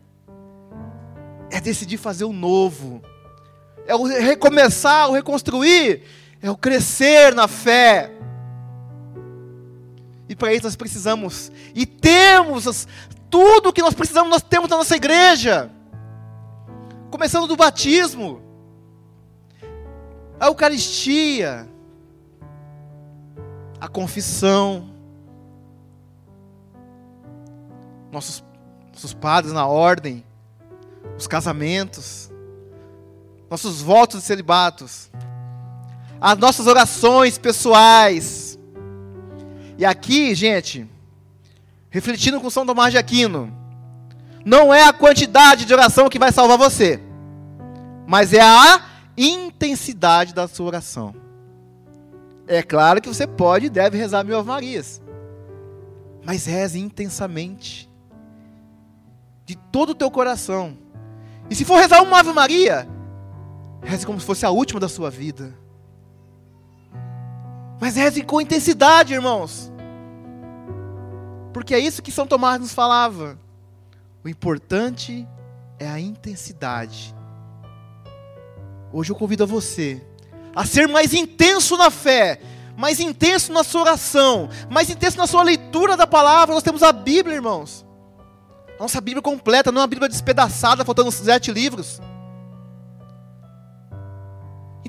é 1.52 1.62
decidir 1.62 1.98
fazer 1.98 2.26
o 2.26 2.34
novo, 2.34 3.02
é 3.86 3.96
o 3.96 4.04
recomeçar, 4.04 5.10
o 5.10 5.14
reconstruir, 5.14 6.04
é 6.42 6.50
o 6.50 6.58
crescer 6.58 7.34
na 7.34 7.48
fé. 7.48 8.12
E 10.28 10.36
para 10.36 10.54
isso 10.54 10.64
nós 10.64 10.76
precisamos, 10.76 11.52
e 11.74 11.86
temos 11.86 12.88
tudo 13.30 13.70
o 13.70 13.74
que 13.74 13.82
nós 13.82 13.94
precisamos, 13.94 14.30
nós 14.30 14.42
temos 14.42 14.70
na 14.70 14.78
nossa 14.78 14.96
igreja. 14.96 15.70
Começando 17.12 17.48
do 17.48 17.56
batismo, 17.56 18.42
a 20.40 20.48
Eucaristia, 20.48 21.68
a 23.80 23.88
confissão, 23.88 24.90
nossos, 28.12 28.44
nossos 28.94 29.14
padres 29.14 29.54
na 29.54 29.68
ordem, 29.68 30.26
os 31.18 31.28
casamentos, 31.28 32.32
nossos 33.50 33.82
votos 33.82 34.22
de 34.22 34.26
celibatos, 34.26 35.10
as 36.20 36.38
nossas 36.38 36.68
orações 36.68 37.38
pessoais. 37.38 38.58
E 39.78 39.86
aqui, 39.86 40.34
gente, 40.34 40.88
refletindo 41.90 42.40
com 42.40 42.50
São 42.50 42.66
Tomás 42.66 42.92
de 42.92 42.98
Aquino, 42.98 43.54
não 44.46 44.74
é 44.74 44.84
a 44.84 44.94
quantidade 44.94 45.66
de 45.66 45.74
oração 45.74 46.10
que 46.10 46.20
vai 46.20 46.32
salvar 46.32 46.58
você, 46.58 47.02
mas 48.08 48.34
é 48.34 48.42
a 48.42 48.82
intensidade 49.18 50.34
da 50.34 50.48
sua 50.48 50.68
oração. 50.68 51.16
É 52.48 52.62
claro 52.62 53.02
que 53.02 53.10
você 53.10 53.26
pode 53.26 53.66
e 53.66 53.70
deve 53.70 53.98
rezar 53.98 54.24
mil 54.24 54.38
Ave 54.38 54.48
Marias, 54.48 55.02
mas 56.24 56.46
reze 56.46 56.80
intensamente, 56.80 57.90
de 59.46 59.56
todo 59.56 59.92
o 59.92 59.96
teu 59.96 60.10
coração. 60.12 60.78
E 61.50 61.56
se 61.56 61.66
for 61.66 61.80
rezar 61.80 62.02
uma 62.02 62.20
Ave 62.20 62.34
Maria, 62.34 62.88
reze 63.86 64.06
como 64.06 64.20
se 64.20 64.26
fosse 64.26 64.46
a 64.46 64.50
última 64.50 64.80
da 64.80 64.90
sua 64.90 65.10
vida. 65.10 65.58
Mas 67.80 67.96
reze 67.96 68.24
com 68.24 68.42
intensidade, 68.42 69.14
irmãos. 69.14 69.72
Porque 71.54 71.74
é 71.74 71.80
isso 71.80 72.02
que 72.02 72.12
São 72.12 72.28
Tomás 72.28 72.60
nos 72.60 72.74
falava. 72.74 73.40
O 74.24 74.30
importante 74.30 75.28
é 75.80 75.88
a 75.88 76.00
intensidade. 76.00 77.16
Hoje 78.92 79.12
eu 79.12 79.16
convido 79.16 79.44
a 79.44 79.48
você 79.48 80.02
a 80.56 80.66
ser 80.66 80.88
mais 80.88 81.14
intenso 81.14 81.76
na 81.76 81.92
fé, 81.92 82.40
mais 82.78 83.00
intenso 83.00 83.52
na 83.52 83.64
sua 83.64 83.82
oração, 83.82 84.50
mais 84.70 84.90
intenso 84.90 85.18
na 85.18 85.28
sua 85.28 85.44
leitura 85.44 85.98
da 85.98 86.08
palavra. 86.08 86.56
Nós 86.56 86.64
temos 86.64 86.82
a 86.82 86.94
Bíblia, 86.94 87.36
irmãos. 87.36 87.86
Nossa 88.80 89.00
Bíblia 89.00 89.22
completa, 89.22 89.72
não 89.72 89.82
é 89.82 89.84
uma 89.84 89.88
Bíblia 89.88 90.10
despedaçada, 90.10 90.84
faltando 90.86 91.12
sete 91.12 91.52
livros. 91.52 92.00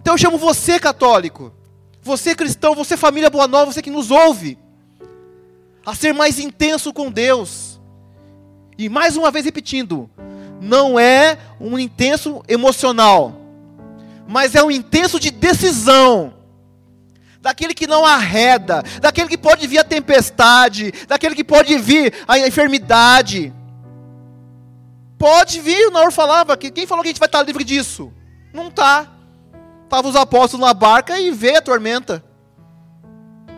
Então 0.07 0.15
eu 0.15 0.19
chamo 0.19 0.39
você, 0.39 0.79
católico, 0.79 1.53
você 2.01 2.33
cristão, 2.33 2.77
você 2.77 2.97
família 2.97 3.29
Boa 3.29 3.49
Nova, 3.49 3.73
você 3.73 3.83
que 3.83 3.91
nos 3.91 4.13
ouve, 4.13 4.57
a 5.85 5.97
ser 5.97 6.15
mais 6.15 6.39
intenso 6.39 6.93
com 6.93 7.11
Deus. 7.11 7.81
E 8.79 8.89
mais 8.89 9.17
uma 9.17 9.33
vez 9.33 9.45
repetindo, 9.45 10.09
não 10.61 10.97
é 10.97 11.37
um 11.61 11.77
intenso 11.77 12.41
emocional, 12.47 13.35
mas 14.29 14.55
é 14.55 14.63
um 14.63 14.71
intenso 14.71 15.19
de 15.19 15.33
decisão. 15.33 16.35
Daquele 17.41 17.75
que 17.75 17.89
não 17.89 18.07
arreda, 18.07 18.85
daquele 19.01 19.29
que 19.29 19.37
pode 19.37 19.67
vir 19.67 19.79
a 19.79 19.85
tempestade, 19.85 20.93
daquele 21.09 21.35
que 21.35 21.43
pode 21.43 21.77
vir 21.79 22.15
a 22.29 22.39
enfermidade. 22.39 23.53
Pode 25.19 25.61
vir, 25.61 25.89
o 25.89 25.91
Naur 25.91 26.13
falava, 26.13 26.57
que 26.57 26.71
quem 26.71 26.87
falou 26.87 27.03
que 27.03 27.09
a 27.09 27.11
gente 27.11 27.19
vai 27.19 27.27
estar 27.27 27.43
livre 27.43 27.65
disso? 27.65 28.13
Não 28.55 28.69
está. 28.69 29.16
Estavam 29.87 30.11
os 30.11 30.17
apóstolos 30.17 30.67
na 30.67 30.75
barca 30.75 31.19
e 31.19 31.31
veio 31.31 31.59
a 31.59 31.63
tormenta. 31.63 32.25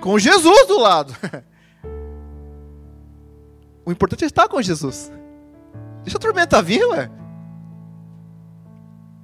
Com 0.01 0.19
Jesus 0.19 0.67
do 0.69 0.79
lado. 0.79 1.17
O 3.85 3.91
importante 3.91 4.23
é 4.23 4.27
estar 4.27 4.47
com 4.49 4.61
Jesus. 4.61 5.11
Deixa 6.03 6.19
a 6.19 6.21
tormenta 6.21 6.61
vir, 6.61 6.85
ué. 6.89 7.11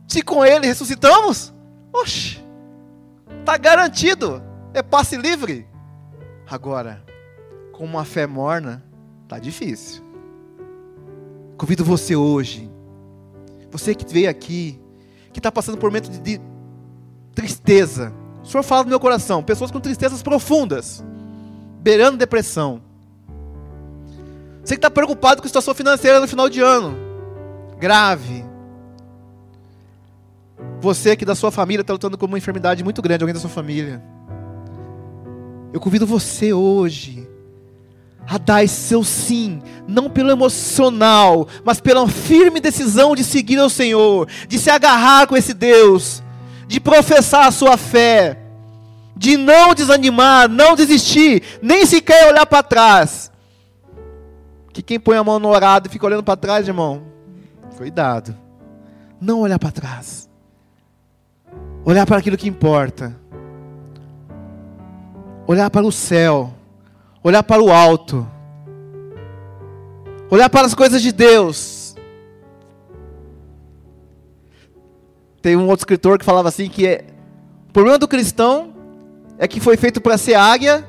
Se 0.09 0.23
com 0.23 0.43
ele 0.43 0.67
ressuscitamos, 0.67 1.53
oxe, 1.93 2.43
está 3.41 3.59
garantido. 3.59 4.43
É 4.73 4.83
passe 4.83 5.19
livre. 5.19 5.69
Agora, 6.51 7.05
com 7.73 7.85
uma 7.85 8.07
fé 8.07 8.27
morna, 8.27 8.83
tá 9.29 9.39
difícil. 9.39 10.03
Convido 11.59 11.85
você 11.85 12.17
hoje, 12.17 12.71
você 13.71 13.95
que 13.95 14.11
veio 14.11 14.31
aqui, 14.31 14.81
que 15.31 15.41
está 15.41 15.53
passando 15.53 15.77
por 15.77 15.89
um 15.89 15.91
momento 15.91 16.09
de 16.11 16.41
tristeza. 17.35 18.13
O 18.43 18.47
Senhor 18.47 18.63
fala 18.63 18.85
no 18.85 18.91
meu 18.91 19.01
coração, 19.01 19.43
pessoas 19.43 19.71
com 19.71 19.81
tristezas 19.81 20.23
profundas, 20.23 21.03
beirando 21.81 22.17
depressão. 22.17 22.81
Você 24.63 24.75
que 24.75 24.79
está 24.79 24.91
preocupado 24.91 25.43
com 25.43 25.47
a 25.47 25.49
situação 25.49 25.75
financeira 25.75 26.21
no 26.21 26.29
final 26.29 26.49
de 26.49 26.61
ano, 26.61 26.97
grave. 27.79 28.45
Você 30.81 31.17
que 31.17 31.25
da 31.25 31.35
sua 31.35 31.51
família 31.51 31.83
está 31.83 31.93
lutando 31.93 32.17
com 32.17 32.27
uma 32.27 32.39
enfermidade 32.39 32.85
muito 32.85 33.03
grande, 33.03 33.23
alguém 33.23 33.35
da 33.35 33.41
sua 33.41 33.51
família. 33.51 34.03
Eu 35.73 35.81
convido 35.81 36.07
você 36.07 36.53
hoje 36.53 37.29
a 38.27 38.39
dar 38.39 38.65
esse 38.65 38.89
seu 38.89 39.05
sim, 39.05 39.63
não 39.87 40.09
pelo 40.09 40.31
emocional, 40.31 41.47
mas 41.65 41.81
pela 41.81 42.09
firme 42.09 42.61
decisão 42.61 43.15
de 43.15 43.23
seguir 43.23 43.59
ao 43.59 43.69
Senhor, 43.69 44.29
de 44.49 44.59
se 44.59 44.71
agarrar 44.71 45.27
com 45.27 45.37
esse 45.37 45.53
Deus, 45.53 46.23
de 46.67 46.81
professar 46.81 47.47
a 47.47 47.51
sua 47.51 47.77
fé, 47.77 48.39
de 49.17 49.37
não 49.37 49.75
desanimar, 49.75 50.49
não 50.49 50.75
desistir, 50.75 51.43
nem 51.63 51.87
sequer 51.87 52.29
olhar 52.29 52.47
para 52.47 52.63
trás. 52.63 53.31
Que 54.73 54.83
quem 54.83 54.99
põe 54.99 55.17
a 55.17 55.25
mão 55.25 55.39
no 55.39 55.49
orado 55.49 55.89
e 55.89 55.91
fica 55.91 56.07
olhando 56.07 56.23
para 56.23 56.37
trás, 56.37 56.67
irmão, 56.67 57.03
cuidado. 57.77 58.37
Não 59.21 59.41
olhar 59.41 59.59
para 59.59 59.71
trás. 59.71 60.29
Olhar 61.85 62.07
para 62.07 62.19
aquilo 62.19 62.37
que 62.37 62.49
importa. 62.49 63.15
Olhar 65.47 65.71
para 65.71 65.87
o 65.87 65.93
céu. 65.93 66.53
Olhar 67.23 67.43
para 67.43 67.63
o 67.63 67.71
alto. 67.71 68.27
Olhar 70.31 70.51
para 70.51 70.67
as 70.67 70.75
coisas 70.75 71.01
de 71.01 71.13
Deus 71.13 71.74
Tem 75.45 75.57
um 75.59 75.69
outro 75.69 75.83
escritor 75.83 76.19
que 76.19 76.25
falava 76.25 76.49
assim 76.49 76.71
que 76.71 76.87
é, 76.87 77.05
o 77.69 77.73
problema 77.75 77.99
do 77.99 78.09
cristão 78.09 78.73
é 79.37 79.47
que 79.47 79.61
foi 79.61 79.77
feito 79.77 80.01
para 80.01 80.17
ser 80.17 80.37
águia, 80.37 80.89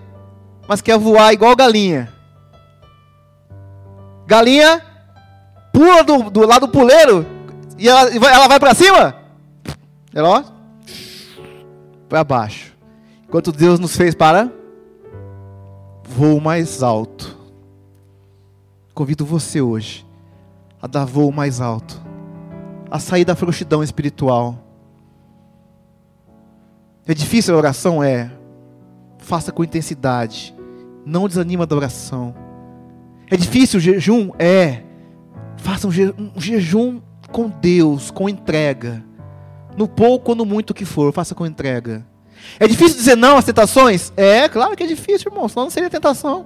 mas 0.65 0.79
quer 0.79 0.97
voar 0.97 1.33
igual 1.33 1.53
galinha. 1.57 2.09
Galinha 4.25 4.81
pula 5.73 6.05
do, 6.05 6.29
do 6.29 6.47
lado 6.47 6.67
do 6.67 6.71
puleiro 6.71 7.25
e 7.77 7.89
ela, 7.89 8.09
ela 8.09 8.47
vai 8.47 8.57
para 8.57 8.73
cima. 8.73 9.17
Ela 10.13 10.29
ó, 10.29 10.43
para 12.07 12.23
baixo. 12.23 12.71
Enquanto 13.27 13.51
Deus 13.51 13.77
nos 13.77 13.97
fez 13.97 14.15
para 14.15 14.49
voo 16.01 16.39
mais 16.39 16.81
alto. 16.81 17.37
Convido 18.93 19.25
você 19.25 19.59
hoje 19.59 20.07
a 20.81 20.87
dar 20.87 21.03
voo 21.03 21.29
mais 21.29 21.59
alto 21.59 22.04
a 22.95 22.99
sair 22.99 23.25
da 23.25 23.35
frouxidão 23.35 23.83
espiritual. 23.83 24.57
É 27.05 27.13
difícil 27.13 27.53
a 27.53 27.57
oração? 27.57 28.03
É. 28.03 28.31
Faça 29.19 29.51
com 29.51 29.63
intensidade. 29.63 30.55
Não 31.05 31.27
desanima 31.27 31.65
da 31.65 31.75
oração. 31.75 32.33
É 33.29 33.37
difícil 33.37 33.77
o 33.77 33.81
jejum? 33.81 34.31
É. 34.39 34.81
Faça 35.57 35.87
um, 35.87 35.91
je 35.91 36.13
um 36.17 36.31
jejum 36.39 37.01
com 37.31 37.49
Deus, 37.49 38.11
com 38.11 38.29
entrega. 38.29 39.03
No 39.77 39.87
pouco 39.87 40.31
ou 40.31 40.35
no 40.35 40.45
muito 40.45 40.73
que 40.73 40.85
for, 40.85 41.11
faça 41.11 41.35
com 41.35 41.45
entrega. 41.45 42.05
É 42.59 42.67
difícil 42.67 42.97
dizer 42.97 43.17
não 43.17 43.37
às 43.37 43.45
tentações? 43.45 44.13
É, 44.15 44.47
claro 44.47 44.75
que 44.75 44.83
é 44.83 44.87
difícil, 44.87 45.31
irmão, 45.31 45.47
senão 45.49 45.65
não 45.65 45.69
seria 45.69 45.89
tentação. 45.89 46.45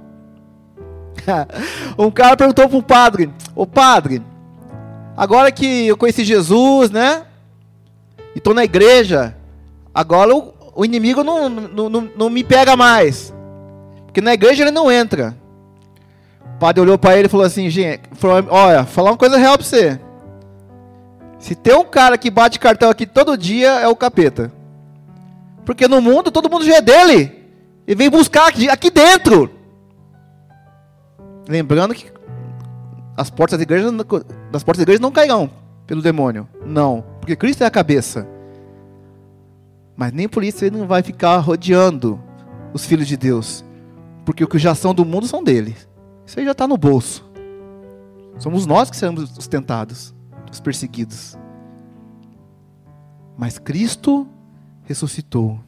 um 1.98 2.10
cara 2.10 2.36
perguntou 2.36 2.68
para 2.68 2.78
o 2.78 2.84
padre: 2.84 3.32
Ô 3.56 3.68
padre, 3.68 4.24
Agora 5.20 5.52
que 5.52 5.86
eu 5.86 5.98
conheci 5.98 6.24
Jesus, 6.24 6.92
né? 6.92 7.26
E 8.34 8.38
estou 8.38 8.54
na 8.54 8.64
igreja, 8.64 9.36
agora 9.94 10.34
o, 10.34 10.54
o 10.74 10.86
inimigo 10.86 11.26
não, 11.26 11.50
não, 11.50 11.90
não, 11.90 12.10
não, 12.16 12.30
me 12.30 12.42
pega 12.42 12.78
mais. 12.78 13.34
Porque 14.06 14.22
na 14.22 14.34
igreja 14.34 14.64
ele 14.64 14.72
não 14.72 14.90
entra. 14.90 15.36
O 16.56 16.58
padre 16.58 16.80
olhou 16.80 16.98
para 16.98 17.18
ele 17.18 17.26
e 17.26 17.30
falou 17.30 17.46
assim: 17.46 17.70
gente, 17.70 18.04
falou, 18.14 18.48
olha, 18.50 18.86
falar 18.86 19.12
uma 19.12 19.18
coisa 19.18 19.36
real 19.36 19.58
para 19.58 19.68
você. 19.68 20.00
Se 21.38 21.54
tem 21.54 21.76
um 21.76 21.84
cara 21.84 22.18
que 22.18 22.32
bate 22.32 22.58
cartão 22.58 22.90
aqui 22.90 23.06
todo 23.06 23.38
dia, 23.38 23.72
é 23.72 23.90
o 23.90 23.98
capeta. 23.98 24.50
Porque 25.66 25.86
no 25.86 26.00
mundo 26.00 26.32
todo 26.32 26.50
mundo 26.50 26.64
já 26.64 26.78
é 26.78 26.82
dele. 26.82 27.44
E 27.86 27.94
vem 27.94 28.10
buscar 28.10 28.48
aqui, 28.48 28.70
aqui 28.70 28.90
dentro. 28.90 29.52
Lembrando 31.46 31.94
que 31.94 32.10
as 33.20 33.30
portas 33.30 33.60
da 33.60 33.64
igreja, 33.64 33.92
das 34.50 34.64
portas 34.64 34.78
da 34.78 34.84
igreja 34.84 35.02
não 35.02 35.12
cairão. 35.12 35.52
pelo 35.86 36.02
demônio? 36.02 36.48
Não, 36.66 37.04
porque 37.20 37.36
Cristo 37.36 37.64
é 37.64 37.66
a 37.66 37.72
cabeça. 37.72 38.26
Mas 39.98 40.14
nem 40.14 40.30
por 40.30 40.42
isso 40.42 40.64
ele 40.64 40.78
não 40.78 40.88
vai 40.88 41.04
ficar 41.04 41.38
rodeando 41.40 42.18
os 42.74 42.86
filhos 42.86 43.08
de 43.08 43.18
Deus. 43.18 43.66
Porque 44.24 44.42
o 44.42 44.48
que 44.48 44.58
já 44.58 44.74
são 44.74 44.94
do 44.94 45.04
mundo 45.04 45.28
são 45.28 45.44
dele. 45.44 45.76
Isso 46.26 46.40
aí 46.40 46.46
já 46.46 46.54
está 46.54 46.66
no 46.66 46.78
bolso. 46.78 47.30
Somos 48.38 48.66
nós 48.66 48.90
que 48.90 48.96
seremos 48.96 49.38
os 49.38 49.48
tentados, 49.48 50.16
os 50.50 50.62
perseguidos. 50.62 51.38
Mas 53.38 53.60
Cristo 53.60 54.26
ressuscitou. 54.84 55.60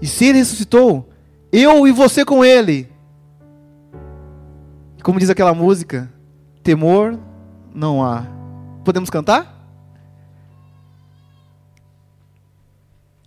E 0.00 0.06
se 0.06 0.24
ele 0.24 0.38
ressuscitou, 0.38 1.06
eu 1.52 1.86
e 1.86 1.92
você 1.92 2.24
com 2.24 2.42
ele. 2.42 2.88
Como 5.02 5.20
diz 5.20 5.28
aquela 5.28 5.52
música, 5.52 6.13
temor 6.64 7.18
não 7.72 8.02
há. 8.02 8.26
Podemos 8.84 9.10
cantar? 9.10 9.52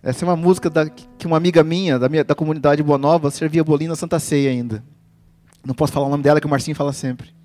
Essa 0.01 0.25
é 0.25 0.27
uma 0.27 0.35
música 0.35 0.69
da, 0.69 0.89
que 0.89 1.27
uma 1.27 1.38
amiga 1.38 1.63
minha, 1.63 1.99
da, 1.99 2.09
minha, 2.09 2.23
da 2.23 2.33
comunidade 2.33 2.81
Boa 2.81 2.97
Nova, 2.97 3.29
servia 3.29 3.63
bolinho 3.63 3.89
na 3.89 3.95
Santa 3.95 4.19
Ceia 4.19 4.49
ainda. 4.49 4.83
Não 5.65 5.75
posso 5.75 5.91
falar 5.93 6.07
o 6.07 6.09
nome 6.09 6.23
dela, 6.23 6.39
que 6.39 6.47
o 6.47 6.49
Marcinho 6.49 6.75
fala 6.75 6.93
sempre. 6.93 7.35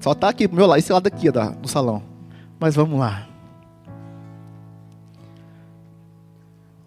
Só 0.00 0.12
está 0.12 0.28
aqui 0.28 0.46
meu 0.48 0.66
lado, 0.66 0.78
esse 0.78 0.92
lado 0.92 1.06
aqui 1.06 1.30
da, 1.30 1.50
do 1.50 1.68
salão. 1.68 2.02
Mas 2.58 2.74
vamos 2.74 2.98
lá. 2.98 3.26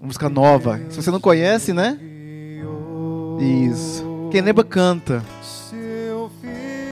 Música 0.01 0.30
nova. 0.30 0.80
Se 0.89 1.01
você 1.01 1.11
não 1.11 1.19
conhece, 1.19 1.73
né? 1.73 1.99
Isso. 3.39 4.05
Quem 4.32 4.41
lembra 4.41 4.63
canta. 4.63 5.23